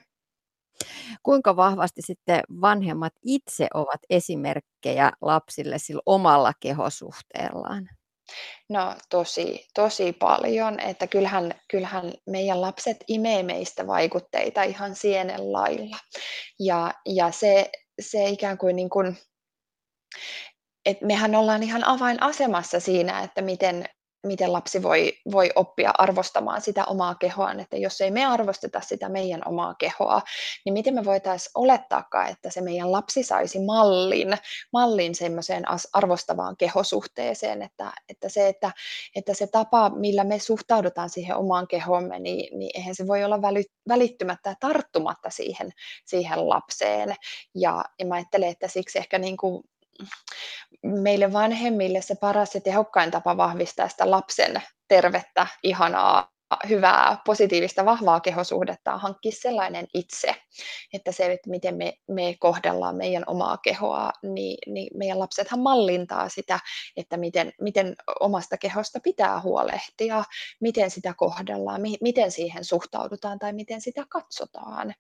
[1.24, 7.90] Kuinka vahvasti sitten vanhemmat itse ovat esimerkkejä lapsille sillä omalla kehosuhteellaan?
[8.70, 15.98] No tosi, tosi paljon, että kyllähän, kyllähän meidän lapset imee meistä vaikutteita ihan sienen lailla.
[16.60, 17.72] Ja, ja se,
[18.02, 19.18] se ikään kuin, niin kuin
[20.86, 23.86] että mehän ollaan ihan avainasemassa siinä, että miten,
[24.26, 29.10] miten lapsi voi, voi oppia arvostamaan sitä omaa kehoaan, että jos ei me arvosteta sitä
[29.10, 30.22] meidän omaa kehoa,
[30.66, 34.38] niin miten me voitaisiin olettaakaan, että se meidän lapsi saisi mallin,
[34.74, 35.64] mallin semmoiseen
[35.94, 38.72] arvostavaan kehosuhteeseen, että, että, se, että,
[39.16, 43.42] että se tapa, millä me suhtaudutaan siihen omaan kehomme, niin, niin eihän se voi olla
[43.90, 45.72] välittymättä ja tarttumatta siihen,
[46.06, 47.16] siihen lapseen.
[47.56, 49.64] Ja, ja mä ajattelen, että siksi ehkä niin kuin
[50.84, 56.35] meille vanhemmille se paras ja tehokkain tapa vahvistaa sitä lapsen tervettä, ihanaa
[56.70, 60.36] hyvää, positiivista, vahvaa kehosuhdetta hankkia sellainen itse,
[60.94, 66.30] että se, että miten me, me kohdellaan meidän omaa kehoa, niin, niin meidän lapsethan mallintaa
[66.30, 66.60] sitä,
[66.98, 70.24] että miten, miten omasta kehosta pitää huolehtia,
[70.62, 74.94] miten sitä kohdellaan, mi, miten siihen suhtaudutaan tai miten sitä katsotaan.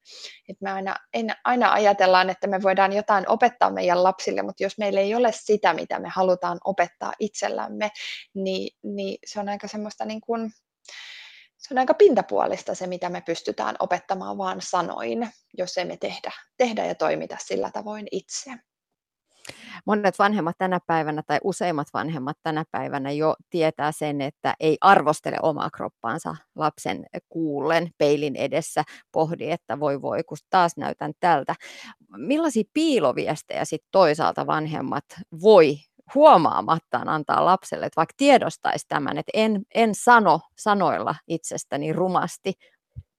[0.49, 4.77] Et me aina, en, aina ajatellaan, että me voidaan jotain opettaa meidän lapsille, mutta jos
[4.77, 7.91] meillä ei ole sitä, mitä me halutaan opettaa itsellämme,
[8.33, 10.51] niin, niin se on aika semmoista niin kuin,
[11.67, 16.85] se on aika pintapuolista se, mitä me pystytään opettamaan vaan sanoin, jos emme tehdä, tehdä
[16.85, 18.51] ja toimita sillä tavoin itse.
[19.85, 25.37] Monet vanhemmat tänä päivänä tai useimmat vanhemmat tänä päivänä jo tietää sen, että ei arvostele
[25.41, 31.55] omaa kroppaansa lapsen kuullen peilin edessä, pohdi, että voi voi, kun taas näytän tältä.
[32.17, 35.05] Millaisia piiloviestejä sitten toisaalta vanhemmat
[35.41, 35.77] voi
[36.15, 42.53] huomaamattaan antaa lapselle, että vaikka tiedostaisi tämän, että en, en sano sanoilla itsestäni rumasti.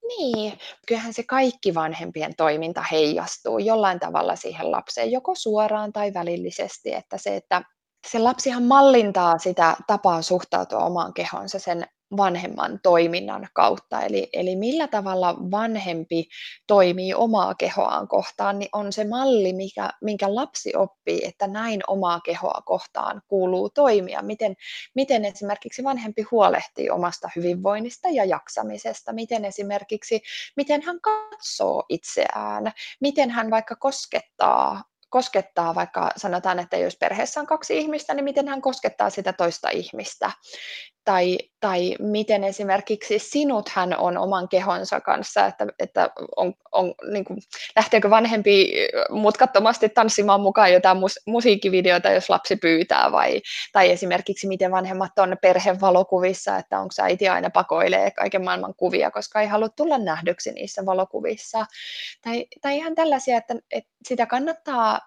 [0.08, 0.58] Niin,
[0.88, 7.18] kyllähän se kaikki vanhempien toiminta heijastuu jollain tavalla siihen lapseen, joko suoraan tai välillisesti, että
[7.18, 7.62] se, että
[8.10, 11.86] se lapsihan mallintaa sitä tapaa suhtautua omaan kehonsa sen
[12.16, 14.00] vanhemman toiminnan kautta.
[14.00, 16.28] Eli, eli millä tavalla vanhempi
[16.66, 22.20] toimii omaa kehoaan kohtaan, niin on se malli, mikä, minkä lapsi oppii, että näin omaa
[22.20, 24.22] kehoa kohtaan kuuluu toimia.
[24.22, 24.56] Miten,
[24.94, 30.22] miten esimerkiksi vanhempi huolehtii omasta hyvinvoinnista ja jaksamisesta, miten esimerkiksi,
[30.56, 37.46] miten hän katsoo itseään, miten hän vaikka koskettaa koskettaa vaikka sanotaan, että jos perheessä on
[37.46, 40.30] kaksi ihmistä, niin miten hän koskettaa sitä toista ihmistä
[41.06, 47.24] tai, tai miten esimerkiksi sinut hän on oman kehonsa kanssa, että, että on, on, niin
[47.24, 47.38] kuin,
[47.76, 48.72] lähteekö vanhempi
[49.10, 53.42] mutkattomasti tanssimaan mukaan jotain mus, musiikkivideota, jos lapsi pyytää, vai,
[53.72, 59.40] tai esimerkiksi miten vanhemmat on perhevalokuvissa, että onko äiti aina pakoilee kaiken maailman kuvia, koska
[59.40, 61.66] ei halua tulla nähdyksi niissä valokuvissa,
[62.22, 65.00] tai, tai ihan tällaisia, että, että sitä kannattaa,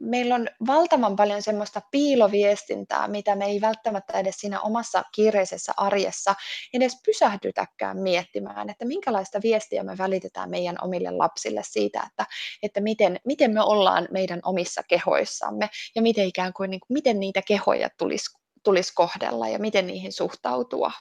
[0.00, 5.72] meillä on valtavan paljon semmoista piiloviestintää, mitä me ei välttämättä edes siinä omassa kirjassa kiireisessä
[5.76, 6.34] arjessa
[6.74, 12.26] edes pysähdytäkään miettimään, että minkälaista viestiä me välitetään meidän omille lapsille siitä, että,
[12.62, 17.20] että miten, miten me ollaan meidän omissa kehoissamme ja miten ikään kuin, niin kuin miten
[17.20, 20.92] niitä kehoja tulisi, tulisi kohdella ja miten niihin suhtautua.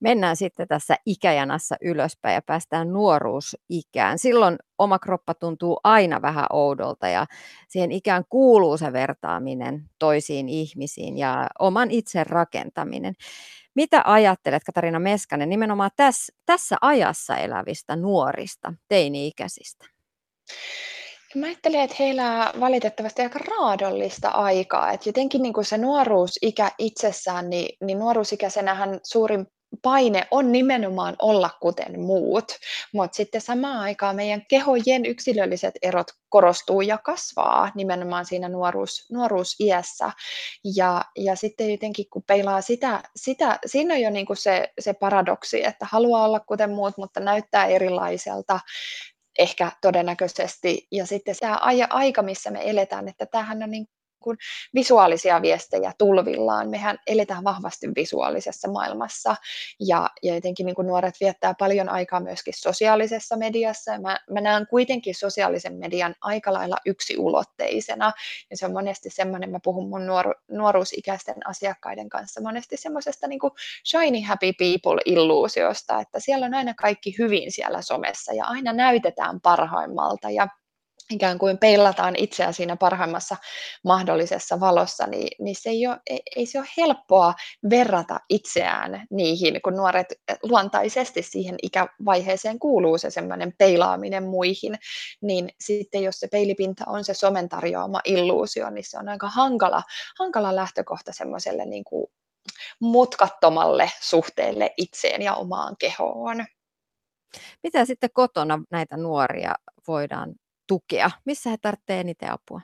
[0.00, 4.18] Mennään sitten tässä ikäjanassa ylöspäin ja päästään nuoruusikään.
[4.18, 7.26] Silloin oma kroppa tuntuu aina vähän oudolta ja
[7.68, 13.14] siihen ikään kuuluu se vertaaminen toisiin ihmisiin ja oman itse rakentaminen.
[13.74, 19.86] Mitä ajattelet, Katariina Meskanen, nimenomaan tässä, tässä ajassa elävistä nuorista, teini-ikäisistä?
[21.34, 24.92] Mä ajattelen, että heillä on valitettavasti aika raadollista aikaa.
[24.92, 29.46] Että jotenkin niin kuin se nuoruusikä itsessään, niin, niin nuoruusikäisenähän suurin
[29.82, 32.44] paine on nimenomaan olla kuten muut,
[32.92, 40.10] mutta sitten samaan aikaan meidän kehojen yksilölliset erot korostuu ja kasvaa nimenomaan siinä nuoruus, nuoruusiässä.
[40.76, 44.92] Ja, ja sitten jotenkin kun peilaa sitä, sitä siinä on jo niin kuin se, se
[44.92, 48.60] paradoksi, että haluaa olla kuten muut, mutta näyttää erilaiselta
[49.38, 50.86] ehkä todennäköisesti.
[50.92, 51.58] Ja sitten tämä
[51.90, 53.86] aika, missä me eletään, että tämähän on niin
[54.26, 54.38] kuin
[54.74, 56.70] visuaalisia viestejä tulvillaan.
[56.70, 59.36] Mehän eletään vahvasti visuaalisessa maailmassa
[59.80, 63.98] ja, ja jotenkin niin kuin nuoret viettää paljon aikaa myöskin sosiaalisessa mediassa.
[63.98, 68.12] Mä, mä näen kuitenkin sosiaalisen median aika lailla yksiulotteisena
[68.50, 73.40] ja se on monesti semmoinen, mä puhun mun nuoru, nuoruusikäisten asiakkaiden kanssa monesti semmoisesta niin
[73.90, 79.40] shiny happy people illuusiosta, että siellä on aina kaikki hyvin siellä somessa ja aina näytetään
[79.40, 80.48] parhaimmalta ja
[81.10, 83.36] ikään kuin peilataan itseä siinä parhaimmassa
[83.84, 87.34] mahdollisessa valossa, niin, niin se ei, ole, ei, ei se ole helppoa
[87.70, 90.06] verrata itseään niihin, kun nuoret
[90.42, 94.78] luontaisesti siihen ikävaiheeseen kuuluu se semmoinen peilaaminen muihin,
[95.20, 99.82] niin sitten jos se peilipinta on se somen tarjoama illuusio, niin se on aika hankala,
[100.18, 102.06] hankala lähtökohta semmoiselle niin kuin
[102.80, 106.46] mutkattomalle suhteelle itseen ja omaan kehoon.
[107.62, 109.54] Mitä sitten kotona näitä nuoria
[109.88, 110.34] voidaan
[110.66, 111.10] tukea?
[111.24, 112.60] Missä he tarvitsevat eniten apua?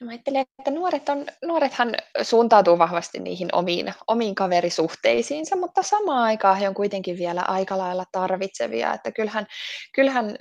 [0.00, 6.22] No mä ajattelen, että nuoret on, nuorethan suuntautuu vahvasti niihin omiin, omiin kaverisuhteisiinsa, mutta samaan
[6.22, 9.46] aikaan he on kuitenkin vielä aika lailla tarvitsevia, että kyllähän,
[9.94, 10.36] kyllähän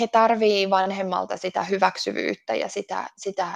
[0.00, 3.48] he tarvii vanhemmalta sitä hyväksyvyyttä ja sitä, sitä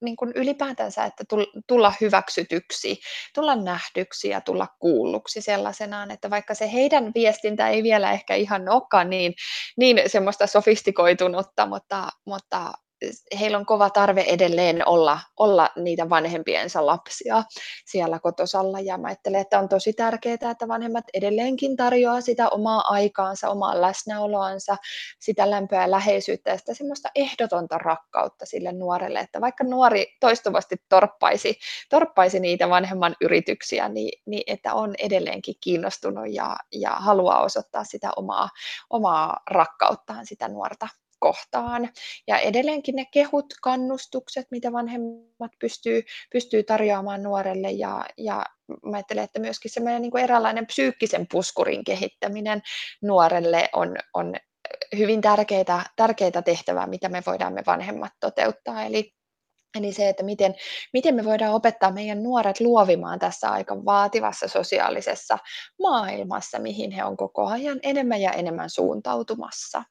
[0.00, 1.24] niin kuin ylipäätänsä, että
[1.66, 3.00] tulla hyväksytyksi,
[3.34, 8.68] tulla nähdyksi ja tulla kuulluksi sellaisenaan, että vaikka se heidän viestintä ei vielä ehkä ihan
[8.68, 9.34] olekaan niin,
[9.76, 11.81] niin semmoista sofistikoitunutta, mutta,
[12.24, 12.72] mutta
[13.40, 17.42] heillä on kova tarve edelleen olla, olla niitä vanhempiensa lapsia
[17.86, 18.80] siellä kotosalla.
[18.80, 23.80] Ja mä ajattelen, että on tosi tärkeää, että vanhemmat edelleenkin tarjoaa sitä omaa aikaansa, omaa
[23.80, 24.76] läsnäoloansa,
[25.20, 29.20] sitä lämpöä ja läheisyyttä ja sitä semmoista ehdotonta rakkautta sille nuorelle.
[29.20, 31.58] Että vaikka nuori toistuvasti torppaisi,
[31.90, 38.10] torppaisi niitä vanhemman yrityksiä, niin, niin että on edelleenkin kiinnostunut ja, ja haluaa osoittaa sitä
[38.16, 38.48] omaa,
[38.90, 40.88] omaa rakkauttaan sitä nuorta
[41.22, 41.88] kohtaan.
[42.26, 46.02] Ja edelleenkin ne kehut, kannustukset, mitä vanhemmat pystyy,
[46.32, 48.44] pystyy tarjoamaan nuorelle ja, ja
[48.84, 52.62] mä ajattelen, että myöskin semmoinen niin eräänlainen psyykkisen puskurin kehittäminen
[53.02, 54.34] nuorelle on, on
[54.96, 58.82] hyvin tärkeitä, tärkeitä tehtävää, mitä me voidaan me vanhemmat toteuttaa.
[58.82, 59.12] Eli
[59.78, 60.54] Eli se, että miten,
[60.92, 65.38] miten me voidaan opettaa meidän nuoret luovimaan tässä aika vaativassa sosiaalisessa
[65.82, 69.82] maailmassa, mihin he on koko ajan enemmän ja enemmän suuntautumassa.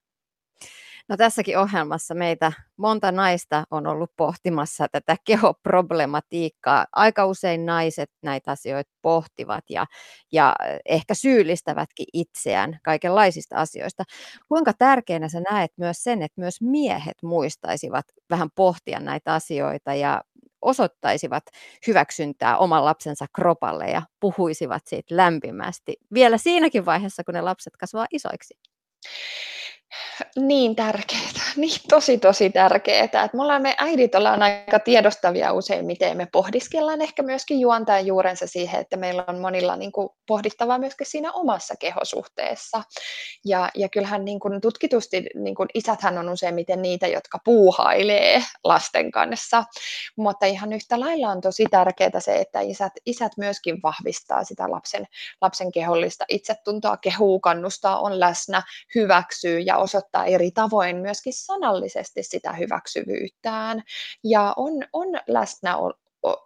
[1.11, 6.85] No tässäkin ohjelmassa meitä monta naista on ollut pohtimassa tätä kehoproblematiikkaa.
[6.91, 9.85] Aika usein naiset näitä asioita pohtivat ja,
[10.31, 10.55] ja
[10.85, 14.03] ehkä syyllistävätkin itseään kaikenlaisista asioista.
[14.47, 20.23] Kuinka tärkeänä sä näet myös sen, että myös miehet muistaisivat vähän pohtia näitä asioita ja
[20.61, 21.43] osoittaisivat
[21.87, 28.05] hyväksyntää oman lapsensa kropalle ja puhuisivat siitä lämpimästi vielä siinäkin vaiheessa, kun ne lapset kasvaa
[28.11, 28.53] isoiksi?
[30.35, 31.21] Niin tärkeää,
[31.55, 33.03] niin tosi tosi tärkeää.
[33.03, 38.05] Että me, ollaan, me äidit ollaan aika tiedostavia usein, miten me pohdiskellaan ehkä myöskin juontaen
[38.05, 42.83] juurensa siihen, että meillä on monilla niin kuin, pohdittavaa myöskin siinä omassa kehosuhteessa.
[43.45, 49.11] Ja, ja kyllähän niin kuin, tutkitusti niin kuin, isäthän on useimmiten niitä, jotka puuhailee lasten
[49.11, 49.63] kanssa,
[50.17, 55.05] mutta ihan yhtä lailla on tosi tärkeää se, että isät, isät myöskin vahvistaa sitä lapsen,
[55.41, 58.63] lapsen kehollista itsetuntoa, kehuu, kannustaa, on läsnä,
[58.95, 63.83] hyväksyy ja osoittaa eri tavoin myöskin sanallisesti sitä hyväksyvyyttään
[64.23, 65.77] ja on, on läsnä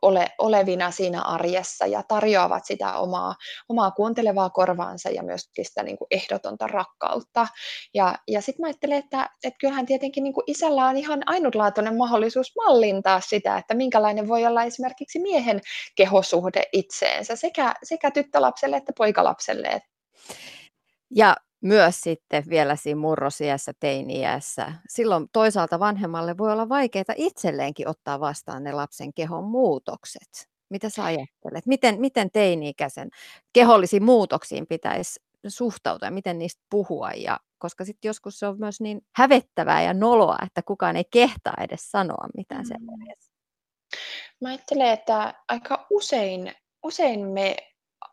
[0.02, 3.36] ole, olevina siinä arjessa ja tarjoavat sitä omaa,
[3.70, 7.48] omaa kuuntelevaa korvaansa ja myöskin sitä niin kuin ehdotonta rakkautta.
[7.94, 11.98] Ja, ja sitten mä ajattelen, että, että kyllähän tietenkin niin kuin isällä on ihan ainutlaatuinen
[11.98, 15.62] mahdollisuus mallintaa sitä, että minkälainen voi olla esimerkiksi miehen
[15.96, 19.82] kehosuhde itseensä sekä, sekä tyttölapselle että poikalapselle.
[21.16, 21.36] Ja
[21.66, 24.74] myös sitten vielä siinä murrosiässä, teini-iässä.
[24.90, 30.50] Silloin toisaalta vanhemmalle voi olla vaikeaa itselleenkin ottaa vastaan ne lapsen kehon muutokset.
[30.70, 31.66] Mitä sä ajattelet?
[31.66, 33.10] Miten, miten teini-ikäisen
[33.54, 37.12] kehollisiin muutoksiin pitäisi suhtautua ja miten niistä puhua?
[37.12, 41.54] Ja, koska sitten joskus se on myös niin hävettävää ja noloa, että kukaan ei kehtaa
[41.60, 42.88] edes sanoa mitään sen mm.
[44.42, 46.54] Mä ajattelen, että aika usein,
[46.84, 47.56] usein me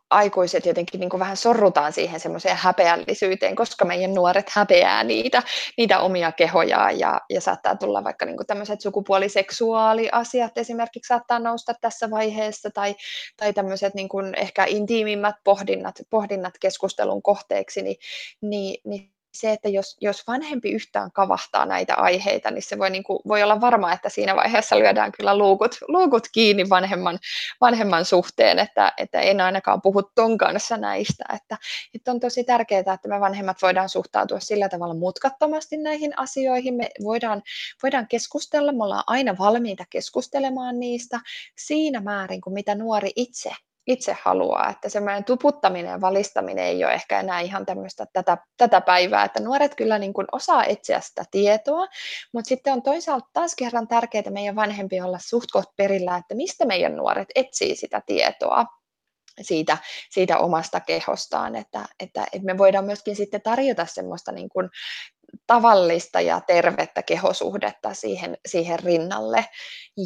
[0.09, 5.43] aikuiset jotenkin niin kuin vähän sorrutaan siihen semmoiseen häpeällisyyteen, koska meidän nuoret häpeää niitä,
[5.77, 11.73] niitä omia kehojaan ja, ja saattaa tulla vaikka niin kuin tämmöiset sukupuoliseksuaaliasiat esimerkiksi saattaa nousta
[11.81, 12.95] tässä vaiheessa tai,
[13.37, 17.97] tai tämmöiset niin kuin ehkä intiimimmät pohdinnat, pohdinnat keskustelun kohteeksi, niin,
[18.41, 23.03] niin, niin se, että jos, jos vanhempi yhtään kavahtaa näitä aiheita, niin se voi, niin
[23.03, 27.19] kuin, voi olla varma, että siinä vaiheessa lyödään kyllä luukut, luukut kiinni vanhemman,
[27.61, 31.23] vanhemman suhteen, että, että en ainakaan puhu ton kanssa näistä.
[31.35, 31.57] Että,
[31.95, 36.73] että on tosi tärkeää, että me vanhemmat voidaan suhtautua sillä tavalla mutkattomasti näihin asioihin.
[36.73, 37.41] Me voidaan,
[37.83, 41.19] voidaan keskustella, me ollaan aina valmiita keskustelemaan niistä
[41.57, 43.51] siinä määrin, kuin mitä nuori itse
[43.87, 48.81] itse haluaa, että semmoinen tuputtaminen ja valistaminen ei ole ehkä enää ihan tämmöistä tätä, tätä
[48.81, 51.87] päivää, että nuoret kyllä niin kuin osaa etsiä sitä tietoa,
[52.33, 56.95] mutta sitten on toisaalta taas kerran tärkeää meidän vanhempi olla suht perillä, että mistä meidän
[56.95, 58.65] nuoret etsii sitä tietoa,
[59.41, 59.77] siitä,
[60.09, 64.69] siitä omasta kehostaan, että, että, että me voidaan myöskin sitten tarjota semmoista niin kuin
[65.47, 69.45] tavallista ja tervettä kehosuhdetta siihen, siihen rinnalle.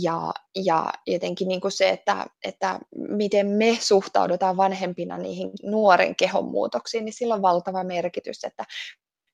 [0.01, 0.33] Ja,
[0.65, 7.05] ja jotenkin niin kuin se, että, että miten me suhtaudutaan vanhempina niihin nuoren kehon muutoksiin,
[7.05, 8.65] niin sillä on valtava merkitys, että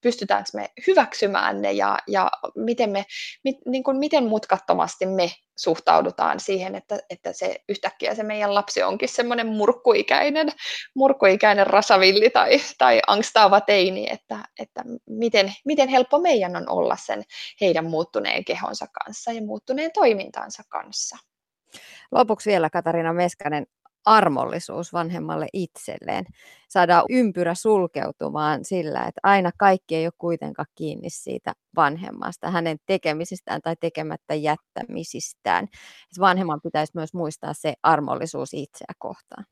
[0.03, 3.05] pystytäänkö me hyväksymään ne ja, ja miten, me,
[3.43, 8.83] mit, niin kuin miten mutkattomasti me suhtaudutaan siihen, että, että se yhtäkkiä se meidän lapsi
[8.83, 10.49] onkin semmoinen murkkuikäinen,
[10.95, 17.23] murkkuikäinen rasavilli tai, tai angstaava teini, että, että miten, miten helppo meidän on olla sen
[17.61, 21.17] heidän muuttuneen kehonsa kanssa ja muuttuneen toimintansa kanssa.
[22.11, 23.65] Lopuksi vielä Katarina Meskanen,
[24.05, 26.25] armollisuus vanhemmalle itselleen.
[26.69, 33.61] Saadaan ympyrä sulkeutumaan sillä, että aina kaikki ei ole kuitenkaan kiinni siitä vanhemmasta, hänen tekemisistään
[33.61, 35.63] tai tekemättä jättämisistään.
[35.63, 39.45] Että vanhemman pitäisi myös muistaa se armollisuus itseä kohtaan.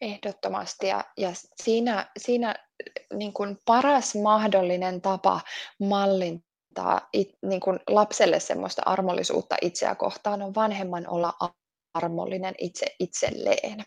[0.00, 1.30] Ehdottomasti ja, ja
[1.62, 2.54] siinä, siinä
[3.14, 5.40] niin kuin paras mahdollinen tapa
[5.80, 11.32] mallintaa it, niin kuin lapselle semmoista armollisuutta itseä kohtaan on vanhemman olla
[11.98, 13.84] armollinen itse itselleen.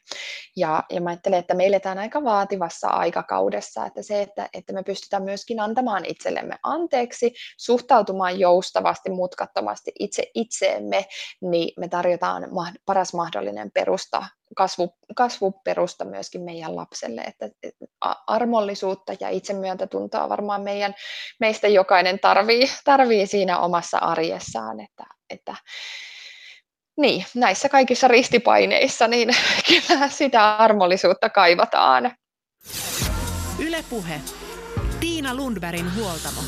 [0.56, 4.84] Ja, ja mä ajattelen, että me eletään aika vaativassa aikakaudessa, että se, että, että me
[4.84, 11.06] pystytään myöskin antamaan itsellemme anteeksi, suhtautumaan joustavasti, mutkattomasti itse itseemme,
[11.42, 12.48] niin me tarjotaan
[12.86, 17.50] paras mahdollinen perusta kasvu, kasvuperusta myöskin meidän lapselle, että
[18.28, 20.96] armollisuutta ja itsemyöntätuntoa varmaan meidän,
[21.40, 25.56] meistä jokainen tarvii, tarvii siinä omassa arjessaan, että, että
[26.98, 29.30] niin, näissä kaikissa ristipaineissa, niin
[29.68, 32.12] kyllä sitä armollisuutta kaivataan.
[33.60, 34.22] Ylepuhe.
[35.00, 36.42] Tiina Lundbergin huoltamo.